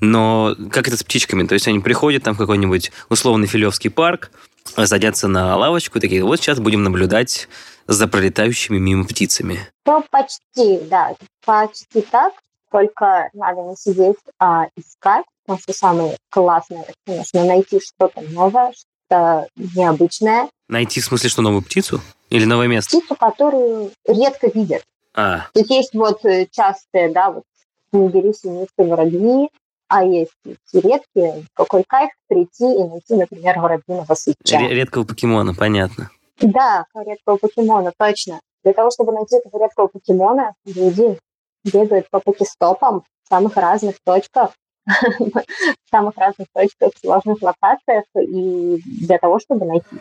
Но 0.00 0.56
как 0.70 0.88
это 0.88 0.96
с 0.96 1.02
птичками? 1.02 1.46
То 1.46 1.52
есть 1.52 1.68
они 1.68 1.80
приходят 1.80 2.22
там 2.22 2.34
в 2.34 2.38
какой-нибудь 2.38 2.90
условный 3.10 3.46
Филевский 3.46 3.90
парк, 3.90 4.30
садятся 4.64 5.28
на 5.28 5.56
лавочку 5.56 5.98
и 5.98 6.00
такие, 6.00 6.24
вот 6.24 6.40
сейчас 6.40 6.58
будем 6.58 6.82
наблюдать 6.82 7.48
за 7.86 8.08
пролетающими 8.08 8.78
мимо 8.78 9.04
птицами. 9.04 9.68
Ну, 9.84 10.04
почти, 10.10 10.80
да, 10.88 11.14
почти 11.44 12.02
так. 12.02 12.32
Только 12.70 13.30
надо 13.32 13.62
не 13.62 13.76
сидеть, 13.76 14.16
а 14.38 14.66
искать. 14.76 15.24
Потому 15.44 15.60
что 15.60 15.72
самое 15.72 16.16
классное, 16.28 16.84
конечно, 17.06 17.44
найти 17.44 17.80
что-то 17.80 18.20
новое, 18.20 18.72
что-то 18.72 19.46
необычное. 19.56 20.48
Найти 20.68 21.00
в 21.00 21.04
смысле, 21.04 21.30
что 21.30 21.42
новую 21.42 21.62
птицу? 21.62 22.00
Или 22.30 22.44
новое 22.44 22.66
место? 22.66 22.98
Птицу, 22.98 23.14
которую 23.14 23.92
редко 24.06 24.48
видят. 24.52 24.82
А. 25.14 25.46
Тут 25.54 25.70
есть 25.70 25.94
вот 25.94 26.24
э, 26.24 26.46
частые, 26.50 27.10
да, 27.10 27.30
вот 27.30 27.44
не 27.92 28.08
бери 28.08 28.34
синистые 28.34 28.88
воробьи, 28.88 29.48
а 29.88 30.04
есть 30.04 30.32
редкие. 30.72 31.44
Какой 31.54 31.84
кайф 31.86 32.10
прийти 32.28 32.64
и 32.64 32.84
найти, 32.84 33.14
например, 33.14 33.60
воробьиного 33.60 34.14
сыча. 34.14 34.58
Редкого 34.58 35.04
покемона, 35.04 35.54
понятно. 35.54 36.10
Да, 36.40 36.84
редкого 36.94 37.36
покемона, 37.38 37.92
точно. 37.96 38.40
Для 38.62 38.72
того, 38.72 38.90
чтобы 38.90 39.12
найти 39.12 39.36
этого 39.36 39.62
редкого 39.62 39.86
покемона, 39.86 40.54
люди 40.64 41.18
бегают 41.64 42.10
по 42.10 42.20
покестопам 42.20 43.02
в 43.24 43.28
самых 43.28 43.56
разных 43.56 43.96
точках, 44.04 44.50
в 44.86 45.90
самых 45.90 46.16
разных 46.16 46.48
точках, 46.52 46.92
сложных 47.00 47.40
локациях, 47.42 48.04
и 48.20 48.80
для 48.84 49.18
того, 49.18 49.38
чтобы 49.38 49.66
найти. 49.66 49.96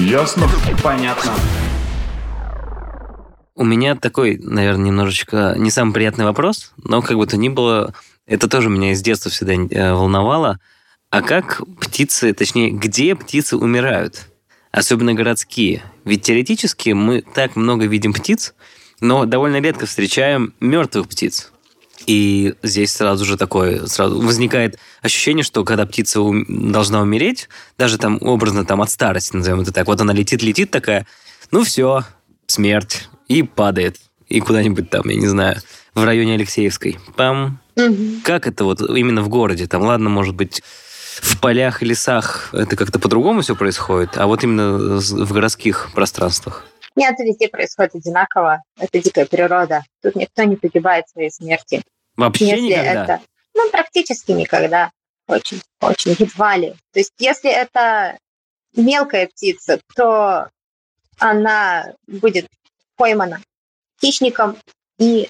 Ясно? 0.00 0.46
Понятно. 0.82 1.32
У 3.56 3.64
меня 3.64 3.94
такой, 3.94 4.36
наверное, 4.38 4.86
немножечко 4.86 5.54
не 5.56 5.70
самый 5.70 5.94
приятный 5.94 6.24
вопрос, 6.24 6.72
но 6.76 7.02
как 7.02 7.16
бы 7.16 7.26
то 7.26 7.36
ни 7.36 7.48
было, 7.48 7.94
это 8.26 8.48
тоже 8.48 8.68
меня 8.68 8.92
из 8.92 9.02
детства 9.02 9.30
всегда 9.30 9.54
э, 9.54 9.92
волновало. 9.92 10.58
А 11.10 11.22
как 11.22 11.62
птицы, 11.80 12.32
точнее, 12.32 12.70
где 12.70 13.14
птицы 13.14 13.56
умирают? 13.56 14.28
Особенно 14.72 15.14
городские. 15.14 15.82
Ведь 16.04 16.22
теоретически 16.22 16.90
мы 16.90 17.22
так 17.22 17.54
много 17.54 17.86
видим 17.86 18.12
птиц, 18.12 18.54
но 19.00 19.24
довольно 19.24 19.60
редко 19.60 19.86
встречаем 19.86 20.54
мертвых 20.60 21.08
птиц. 21.08 21.52
И 22.06 22.54
здесь 22.62 22.92
сразу 22.92 23.24
же 23.24 23.36
такое, 23.36 23.86
сразу 23.86 24.20
возникает 24.20 24.78
ощущение, 25.00 25.44
что 25.44 25.64
когда 25.64 25.86
птица 25.86 26.20
ум, 26.20 26.44
должна 26.72 27.00
умереть, 27.00 27.48
даже 27.78 27.98
там 27.98 28.18
образно 28.20 28.64
там 28.64 28.82
от 28.82 28.90
старости, 28.90 29.36
назовем 29.36 29.60
это 29.60 29.72
так, 29.72 29.86
вот 29.86 30.00
она 30.00 30.12
летит-летит 30.12 30.70
такая, 30.70 31.06
ну 31.50 31.62
все, 31.62 32.02
смерть, 32.46 33.08
и 33.28 33.42
падает. 33.42 33.96
И 34.28 34.40
куда-нибудь 34.40 34.90
там, 34.90 35.08
я 35.08 35.16
не 35.16 35.28
знаю, 35.28 35.60
в 35.94 36.04
районе 36.04 36.34
Алексеевской. 36.34 36.98
Пам. 37.16 37.60
Угу. 37.76 38.22
Как 38.24 38.46
это 38.46 38.64
вот 38.64 38.80
именно 38.80 39.22
в 39.22 39.28
городе? 39.28 39.66
Там, 39.66 39.82
ладно, 39.82 40.10
может 40.10 40.34
быть, 40.34 40.62
в 41.20 41.40
полях 41.40 41.82
и 41.82 41.86
лесах 41.86 42.50
это 42.52 42.76
как-то 42.76 42.98
по-другому 42.98 43.40
все 43.42 43.54
происходит, 43.54 44.16
а 44.16 44.26
вот 44.26 44.42
именно 44.42 44.98
в 44.98 45.32
городских 45.32 45.90
пространствах? 45.94 46.66
Нет, 46.96 47.14
это 47.14 47.24
везде 47.24 47.48
происходит 47.48 47.96
одинаково. 47.96 48.62
Это 48.78 49.00
дикая 49.00 49.26
природа. 49.26 49.82
Тут 50.02 50.14
никто 50.14 50.44
не 50.44 50.56
погибает 50.56 51.08
своей 51.08 51.30
смерти. 51.30 51.82
Вообще 52.16 52.50
если 52.50 52.66
никогда? 52.66 53.04
это... 53.04 53.20
Ну, 53.54 53.70
практически 53.70 54.32
никогда. 54.32 54.90
Очень, 55.26 55.60
очень 55.80 56.12
едва 56.18 56.56
ли. 56.56 56.74
То 56.92 57.00
есть, 57.00 57.12
если 57.18 57.50
это 57.50 58.16
мелкая 58.76 59.26
птица, 59.26 59.80
то 59.96 60.48
она 61.18 61.94
будет 62.06 62.46
поймана 62.96 63.40
хищником 64.00 64.56
и 64.98 65.28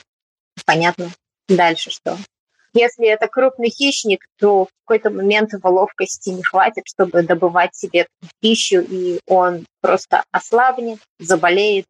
понятно 0.64 1.10
дальше 1.48 1.90
что. 1.90 2.16
Если 2.74 3.06
это 3.06 3.28
крупный 3.28 3.70
хищник, 3.70 4.26
то 4.36 4.64
в 4.64 4.68
какой-то 4.84 5.10
момент 5.10 5.52
его 5.52 5.70
ловкости 5.70 6.30
не 6.30 6.42
хватит, 6.42 6.84
чтобы 6.86 7.22
добывать 7.22 7.74
себе 7.76 8.08
пищу, 8.40 8.80
и 8.80 9.20
он 9.26 9.64
просто 9.80 10.24
ослабнет, 10.32 10.98
заболеет 11.20 11.86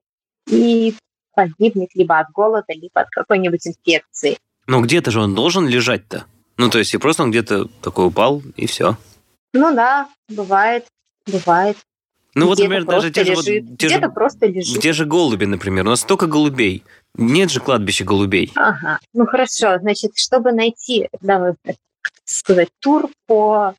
и 0.46 0.94
погибнет 1.34 1.94
либо 1.94 2.18
от 2.18 2.30
голода, 2.30 2.72
либо 2.74 3.00
от 3.00 3.08
какой-нибудь 3.08 3.66
инфекции. 3.66 4.38
Но 4.66 4.82
где-то 4.82 5.10
же 5.10 5.20
он 5.20 5.34
должен 5.34 5.66
лежать-то. 5.66 6.26
Ну, 6.58 6.68
то 6.70 6.78
есть, 6.78 6.94
и 6.94 6.98
просто 6.98 7.22
он 7.22 7.30
где-то 7.30 7.66
такой 7.82 8.06
упал, 8.06 8.42
и 8.56 8.66
все. 8.66 8.96
Ну 9.54 9.74
да, 9.74 10.08
бывает, 10.28 10.86
бывает. 11.26 11.78
Ну 12.34 12.46
вот, 12.46 12.58
например, 12.58 12.84
даже 12.84 13.10
те 13.10 13.24
же, 13.24 13.34
вот, 13.34 13.44
те, 13.44 13.88
же, 13.88 13.96
где-то 13.96 14.08
просто 14.08 14.46
лежит. 14.46 14.82
те 14.82 14.92
же 14.92 15.04
голуби, 15.04 15.44
например. 15.44 15.86
У 15.86 15.90
нас 15.90 16.00
столько 16.00 16.26
голубей. 16.26 16.82
Нет 17.16 17.50
же 17.50 17.60
кладбища 17.60 18.04
голубей. 18.04 18.50
Ага, 18.56 18.98
ну 19.12 19.26
хорошо, 19.26 19.78
значит, 19.78 20.12
чтобы 20.16 20.52
найти, 20.52 21.08
давай 21.20 21.54
так 21.62 21.76
сказать, 22.24 22.68
тур 22.80 23.08
по 23.26 23.74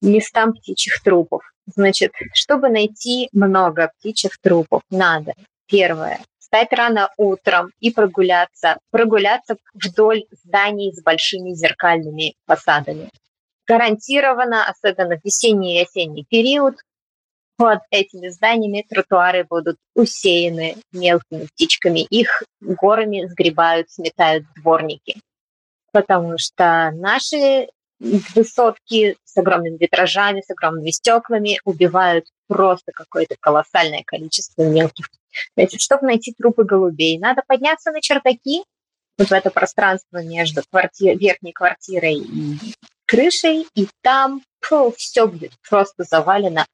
местам 0.00 0.52
птичьих 0.52 1.02
трупов. 1.02 1.42
Значит, 1.66 2.12
чтобы 2.32 2.68
найти 2.68 3.28
много 3.32 3.92
птичьих 3.98 4.38
трупов, 4.40 4.82
надо, 4.90 5.34
первое, 5.66 6.20
встать 6.38 6.72
рано 6.72 7.10
утром 7.16 7.70
и 7.80 7.90
прогуляться. 7.90 8.78
Прогуляться 8.90 9.56
вдоль 9.74 10.24
зданий 10.30 10.92
с 10.92 11.02
большими 11.02 11.52
зеркальными 11.54 12.34
фасадами. 12.46 13.10
Гарантированно, 13.66 14.68
особенно 14.68 15.16
в 15.16 15.24
весенний 15.24 15.78
и 15.78 15.82
осенний 15.82 16.24
период, 16.28 16.76
под 17.60 17.80
этими 17.90 18.28
зданиями 18.28 18.86
тротуары 18.88 19.44
будут 19.44 19.76
усеяны 19.94 20.76
мелкими 20.92 21.44
птичками. 21.44 22.06
Их 22.08 22.42
горами 22.62 23.26
сгребают, 23.26 23.90
сметают 23.90 24.46
дворники. 24.56 25.20
Потому 25.92 26.38
что 26.38 26.90
наши 26.94 27.68
высотки 27.98 29.18
с 29.24 29.36
огромными 29.36 29.76
витражами, 29.76 30.40
с 30.40 30.48
огромными 30.48 30.88
стеклами 30.88 31.60
убивают 31.66 32.24
просто 32.48 32.92
какое-то 32.94 33.36
колоссальное 33.38 34.04
количество 34.06 34.62
мелких. 34.62 35.10
Значит, 35.54 35.82
чтобы 35.82 36.06
найти 36.06 36.32
трупы 36.32 36.64
голубей, 36.64 37.18
надо 37.18 37.42
подняться 37.46 37.90
на 37.90 38.00
чердаки, 38.00 38.64
вот 39.18 39.28
в 39.28 39.32
это 39.32 39.50
пространство 39.50 40.22
между 40.24 40.62
квартир, 40.70 41.18
верхней 41.18 41.52
квартирой 41.52 42.20
и 42.20 42.56
крышей, 43.04 43.66
и 43.74 43.86
там 44.00 44.40
все 44.96 45.26
будет 45.26 45.52
просто 45.68 46.04
завалено 46.04 46.64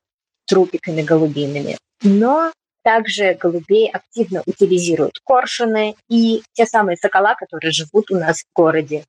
трупиками 0.47 1.03
голубиными. 1.03 1.77
Но 2.03 2.53
также 2.83 3.35
голубей 3.35 3.91
активно 3.91 4.43
утилизируют 4.47 5.19
коршуны 5.25 5.97
и 6.09 6.43
те 6.53 6.67
самые 6.67 6.97
сокола, 6.97 7.35
которые 7.35 7.73
живут 7.73 8.11
у 8.11 8.17
нас 8.17 8.43
в 8.43 8.47
городе. 8.55 9.05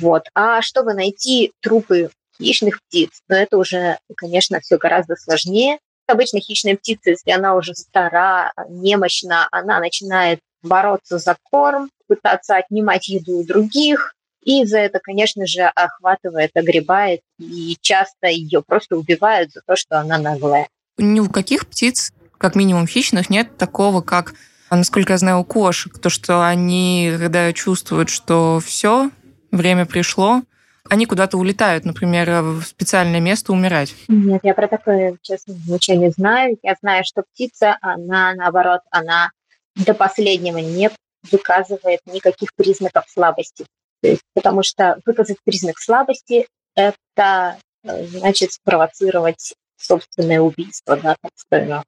Вот. 0.00 0.24
А 0.34 0.62
чтобы 0.62 0.94
найти 0.94 1.52
трупы 1.60 2.10
хищных 2.38 2.80
птиц, 2.82 3.10
ну, 3.28 3.36
это 3.36 3.58
уже, 3.58 3.98
конечно, 4.16 4.60
все 4.60 4.78
гораздо 4.78 5.16
сложнее. 5.16 5.78
Обычно 6.06 6.40
хищная 6.40 6.76
птица, 6.76 7.10
если 7.10 7.30
она 7.30 7.56
уже 7.56 7.74
стара, 7.74 8.52
немощна, 8.68 9.48
она 9.50 9.80
начинает 9.80 10.40
бороться 10.62 11.18
за 11.18 11.36
корм, 11.50 11.90
пытаться 12.06 12.56
отнимать 12.56 13.08
еду 13.08 13.40
у 13.40 13.44
других, 13.44 14.14
и 14.46 14.64
за 14.64 14.78
это, 14.78 15.00
конечно 15.02 15.44
же, 15.44 15.62
охватывает, 15.62 16.52
огребает, 16.54 17.20
и 17.38 17.76
часто 17.80 18.28
ее 18.28 18.62
просто 18.62 18.96
убивают 18.96 19.52
за 19.52 19.60
то, 19.66 19.74
что 19.74 19.98
она 19.98 20.18
наглая. 20.18 20.68
Ни 20.98 21.18
у 21.18 21.28
каких 21.28 21.66
птиц, 21.66 22.12
как 22.38 22.54
минимум 22.54 22.86
хищных, 22.86 23.28
нет 23.28 23.58
такого, 23.58 24.02
как, 24.02 24.34
насколько 24.70 25.14
я 25.14 25.18
знаю, 25.18 25.40
у 25.40 25.44
кошек, 25.44 25.98
то, 25.98 26.10
что 26.10 26.46
они, 26.46 27.12
когда 27.18 27.52
чувствуют, 27.52 28.08
что 28.08 28.60
все, 28.64 29.10
время 29.50 29.84
пришло, 29.84 30.42
они 30.88 31.06
куда-то 31.06 31.38
улетают, 31.38 31.84
например, 31.84 32.42
в 32.42 32.62
специальное 32.62 33.18
место 33.18 33.52
умирать. 33.52 33.96
Нет, 34.06 34.42
я 34.44 34.54
про 34.54 34.68
такое, 34.68 35.18
честно, 35.22 35.56
ничего 35.66 35.96
не 35.96 36.10
знаю. 36.10 36.56
Я 36.62 36.76
знаю, 36.80 37.02
что 37.04 37.24
птица, 37.32 37.76
она, 37.80 38.32
наоборот, 38.34 38.82
она 38.92 39.32
до 39.74 39.92
последнего 39.92 40.58
не 40.58 40.88
выказывает 41.32 41.98
никаких 42.06 42.54
признаков 42.54 43.06
слабости. 43.08 43.66
Есть, 44.06 44.22
потому 44.34 44.62
что 44.62 44.98
выказать 45.04 45.38
признак 45.44 45.78
слабости– 45.78 46.46
это 46.74 47.58
э, 47.84 48.06
значит 48.06 48.52
спровоцировать 48.52 49.54
собственное 49.78 50.40
убийство, 50.40 50.96
да, 50.96 51.16
так 51.20 51.32
скажем, 51.34 51.82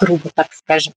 грубо 0.00 0.30
так 0.34 0.52
скажем. 0.52 0.94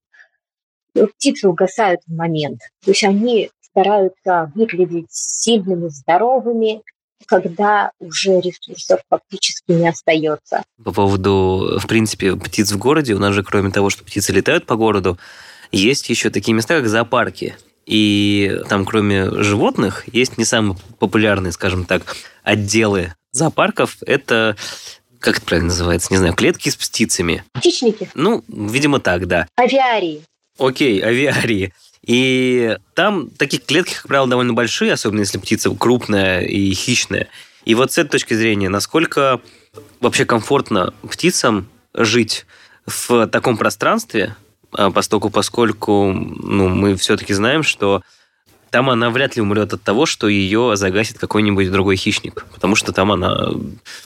Птицы 0.93 1.47
угасают 1.47 2.01
в 2.05 2.13
момент. 2.13 2.59
То 2.83 2.91
есть 2.91 3.03
они 3.03 3.49
стараются 3.61 4.51
выглядеть 4.53 5.07
сильными, 5.09 5.87
здоровыми, 5.87 6.81
когда 7.25 7.91
уже 7.99 8.39
ресурсов 8.39 9.01
фактически 9.09 9.71
не 9.71 9.87
остается. 9.87 10.63
По 10.83 10.91
поводу, 10.91 11.79
в 11.79 11.87
принципе, 11.87 12.35
птиц 12.35 12.71
в 12.71 12.77
городе, 12.77 13.13
у 13.13 13.19
нас 13.19 13.33
же, 13.33 13.43
кроме 13.43 13.71
того, 13.71 13.89
что 13.89 14.03
птицы 14.03 14.33
летают 14.33 14.65
по 14.65 14.75
городу, 14.75 15.17
есть 15.71 16.09
еще 16.09 16.29
такие 16.29 16.53
места, 16.53 16.77
как 16.77 16.87
зоопарки. 16.87 17.55
И 17.91 18.57
там, 18.69 18.85
кроме 18.85 19.29
животных, 19.43 20.05
есть 20.13 20.37
не 20.37 20.45
самые 20.45 20.77
популярные, 20.97 21.51
скажем 21.51 21.83
так, 21.83 22.15
отделы 22.41 23.13
зоопарков. 23.33 23.97
Это 24.05 24.55
как 25.19 25.37
это 25.37 25.45
правильно 25.45 25.67
называется, 25.67 26.07
не 26.09 26.17
знаю, 26.17 26.33
клетки 26.33 26.69
с 26.69 26.77
птицами. 26.77 27.43
Птичники. 27.51 28.09
Ну, 28.15 28.45
видимо, 28.47 29.01
так, 29.01 29.27
да. 29.27 29.45
Авиарии. 29.59 30.23
Окей, 30.57 31.03
авиарии. 31.03 31.73
И 32.05 32.77
там 32.93 33.29
такие 33.29 33.61
клетки, 33.61 33.93
как 33.95 34.07
правило, 34.07 34.27
довольно 34.27 34.53
большие, 34.53 34.93
особенно 34.93 35.19
если 35.19 35.37
птица 35.37 35.69
крупная 35.69 36.43
и 36.43 36.73
хищная. 36.73 37.27
И 37.65 37.75
вот 37.75 37.91
с 37.91 37.97
этой 37.97 38.11
точки 38.11 38.35
зрения, 38.35 38.69
насколько 38.69 39.41
вообще 39.99 40.23
комфортно 40.23 40.93
птицам 41.03 41.67
жить 41.93 42.45
в 42.85 43.27
таком 43.27 43.57
пространстве, 43.57 44.37
а, 44.73 44.91
поскольку, 44.91 45.29
поскольку 45.29 46.11
ну, 46.11 46.69
мы 46.69 46.95
все-таки 46.95 47.33
знаем, 47.33 47.63
что 47.63 48.01
там 48.71 48.89
она 48.89 49.09
вряд 49.09 49.35
ли 49.35 49.41
умрет 49.41 49.73
от 49.73 49.83
того, 49.83 50.05
что 50.05 50.29
ее 50.29 50.77
загасит 50.77 51.19
какой-нибудь 51.19 51.69
другой 51.69 51.97
хищник. 51.97 52.45
Потому 52.53 52.75
что 52.75 52.93
там 52.93 53.11
она, 53.11 53.51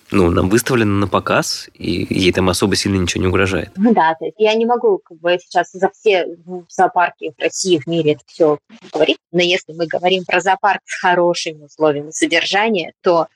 ну, 0.09 0.31
нам 0.31 0.49
выставлена 0.49 0.91
на 0.91 1.07
показ, 1.07 1.69
и 1.75 2.07
ей 2.09 2.33
там 2.33 2.49
особо 2.49 2.75
сильно 2.75 2.97
ничего 2.97 3.21
не 3.21 3.27
угрожает. 3.27 3.69
Ну 3.75 3.93
да, 3.93 4.15
то 4.15 4.25
есть 4.25 4.37
я 4.39 4.55
не 4.55 4.65
могу 4.65 4.99
как 5.05 5.19
бы 5.19 5.37
сейчас 5.39 5.71
за 5.71 5.91
все 5.91 6.27
зоопарки 6.67 7.31
в 7.37 7.41
России, 7.41 7.77
в 7.77 7.85
мире 7.85 8.13
это 8.13 8.23
все 8.25 8.57
говорить, 8.91 9.19
но 9.31 9.43
если 9.43 9.71
мы 9.73 9.85
говорим 9.85 10.25
про 10.25 10.41
зоопарк 10.41 10.81
с 10.85 10.99
хорошими 10.99 11.65
условиями 11.65 12.09
содержания, 12.09 12.93
то 13.01 13.27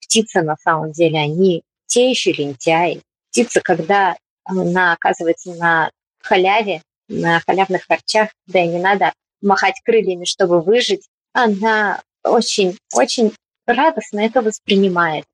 птицы 0.00 0.42
на 0.42 0.56
самом 0.62 0.92
деле, 0.92 1.18
они 1.18 1.62
те 1.86 2.08
еще 2.08 2.30
лентяи. 2.32 3.02
Птица, 3.30 3.60
когда 3.60 4.16
она 4.44 4.92
оказывается 4.92 5.54
на 5.54 5.90
халяве, 6.20 6.82
на 7.08 7.40
халявных 7.40 7.86
харчах, 7.86 8.30
да 8.46 8.60
и 8.62 8.68
не 8.68 8.78
надо 8.78 9.12
махать 9.40 9.80
крыльями, 9.84 10.24
чтобы 10.24 10.60
выжить, 10.60 11.08
она 11.32 12.02
очень-очень 12.22 13.34
радостно 13.66 14.20
это 14.20 14.42
воспринимает. 14.42 15.24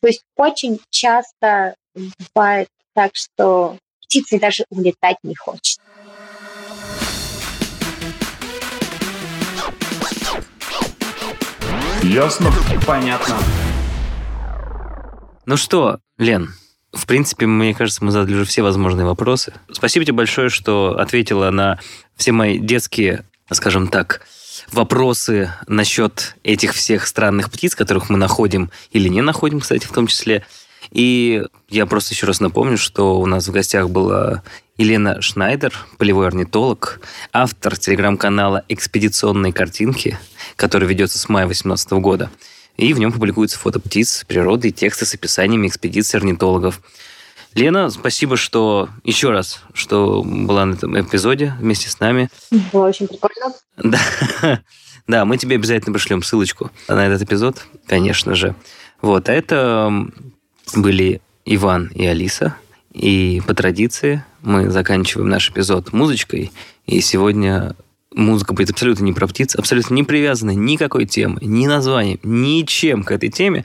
То 0.00 0.08
есть 0.08 0.22
очень 0.36 0.80
часто 0.90 1.74
бывает 1.94 2.68
так, 2.94 3.12
что 3.14 3.76
птица 4.00 4.38
даже 4.38 4.64
улетать 4.70 5.18
не 5.22 5.34
хочет. 5.34 5.78
Ясно? 12.02 12.50
Понятно. 12.86 13.36
Ну 15.44 15.56
что, 15.56 15.98
Лен, 16.18 16.48
в 16.96 17.06
принципе, 17.06 17.46
мне 17.46 17.74
кажется, 17.74 18.04
мы 18.04 18.10
задали 18.10 18.34
уже 18.34 18.44
все 18.44 18.62
возможные 18.62 19.06
вопросы. 19.06 19.52
Спасибо 19.70 20.04
тебе 20.04 20.14
большое, 20.14 20.48
что 20.48 20.96
ответила 20.98 21.50
на 21.50 21.78
все 22.16 22.32
мои 22.32 22.58
детские, 22.58 23.24
скажем 23.50 23.88
так, 23.88 24.22
вопросы 24.72 25.52
насчет 25.66 26.36
этих 26.42 26.72
всех 26.74 27.06
странных 27.06 27.50
птиц, 27.50 27.74
которых 27.74 28.10
мы 28.10 28.18
находим 28.18 28.70
или 28.90 29.08
не 29.08 29.22
находим, 29.22 29.60
кстати, 29.60 29.86
в 29.86 29.92
том 29.92 30.06
числе. 30.06 30.44
И 30.90 31.42
я 31.68 31.86
просто 31.86 32.14
еще 32.14 32.26
раз 32.26 32.40
напомню, 32.40 32.78
что 32.78 33.18
у 33.20 33.26
нас 33.26 33.48
в 33.48 33.52
гостях 33.52 33.90
была 33.90 34.42
Елена 34.78 35.20
Шнайдер, 35.20 35.72
полевой 35.98 36.28
орнитолог, 36.28 37.00
автор 37.32 37.76
телеграм-канала 37.76 38.64
«Экспедиционные 38.68 39.52
картинки», 39.52 40.18
который 40.54 40.86
ведется 40.86 41.18
с 41.18 41.28
мая 41.28 41.46
2018 41.46 41.92
года. 41.92 42.30
И 42.76 42.92
в 42.92 42.98
нем 42.98 43.12
публикуются 43.12 43.58
фото 43.58 43.80
птиц, 43.80 44.24
природы 44.26 44.68
и 44.68 44.72
тексты 44.72 45.06
с 45.06 45.14
описаниями 45.14 45.68
экспедиций 45.68 46.18
орнитологов. 46.18 46.80
Лена, 47.54 47.88
спасибо, 47.88 48.36
что 48.36 48.90
еще 49.02 49.30
раз, 49.30 49.62
что 49.72 50.22
была 50.22 50.66
на 50.66 50.74
этом 50.74 51.00
эпизоде 51.00 51.54
вместе 51.58 51.88
с 51.88 52.00
нами. 52.00 52.28
Было 52.72 52.88
очень 52.88 53.08
прикольно. 53.08 53.54
Да, 53.78 54.60
да, 55.06 55.24
мы 55.24 55.38
тебе 55.38 55.56
обязательно 55.56 55.94
пришлем 55.94 56.22
ссылочку 56.22 56.70
на 56.86 57.06
этот 57.06 57.22
эпизод, 57.22 57.64
конечно 57.86 58.34
же. 58.34 58.54
Вот, 59.00 59.30
а 59.30 59.32
это 59.32 60.06
были 60.74 61.22
Иван 61.46 61.90
и 61.94 62.04
Алиса. 62.04 62.56
И 62.92 63.42
по 63.46 63.54
традиции 63.54 64.22
мы 64.42 64.70
заканчиваем 64.70 65.28
наш 65.28 65.50
эпизод 65.50 65.94
музычкой. 65.94 66.52
И 66.86 67.00
сегодня 67.00 67.74
музыка 68.16 68.54
будет 68.54 68.70
абсолютно 68.70 69.04
не 69.04 69.12
про 69.12 69.28
птиц, 69.28 69.54
абсолютно 69.54 69.94
не 69.94 70.02
привязана 70.02 70.50
никакой 70.50 71.06
темы, 71.06 71.38
ни 71.42 71.66
названием, 71.66 72.18
ничем 72.24 73.04
к 73.04 73.12
этой 73.12 73.28
теме. 73.28 73.64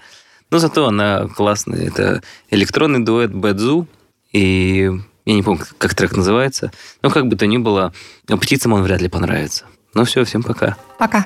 Но 0.52 0.60
зато 0.60 0.86
она 0.86 1.28
классная. 1.28 1.88
Это 1.88 2.22
электронный 2.50 3.00
дуэт 3.00 3.34
Бэдзу. 3.34 3.88
И 4.34 4.92
я 5.26 5.34
не 5.34 5.44
помню, 5.44 5.64
как 5.78 5.96
трек 5.96 6.16
называется. 6.16 6.72
Но 7.02 7.10
как 7.10 7.28
бы 7.28 7.38
то 7.38 7.48
ни 7.48 7.58
было, 7.58 7.94
птицам 8.28 8.74
он 8.74 8.84
вряд 8.84 9.02
ли 9.02 9.08
понравится. 9.08 9.66
Ну 9.94 10.04
все, 10.04 10.24
всем 10.26 10.44
пока. 10.44 10.78
Пока. 11.00 11.26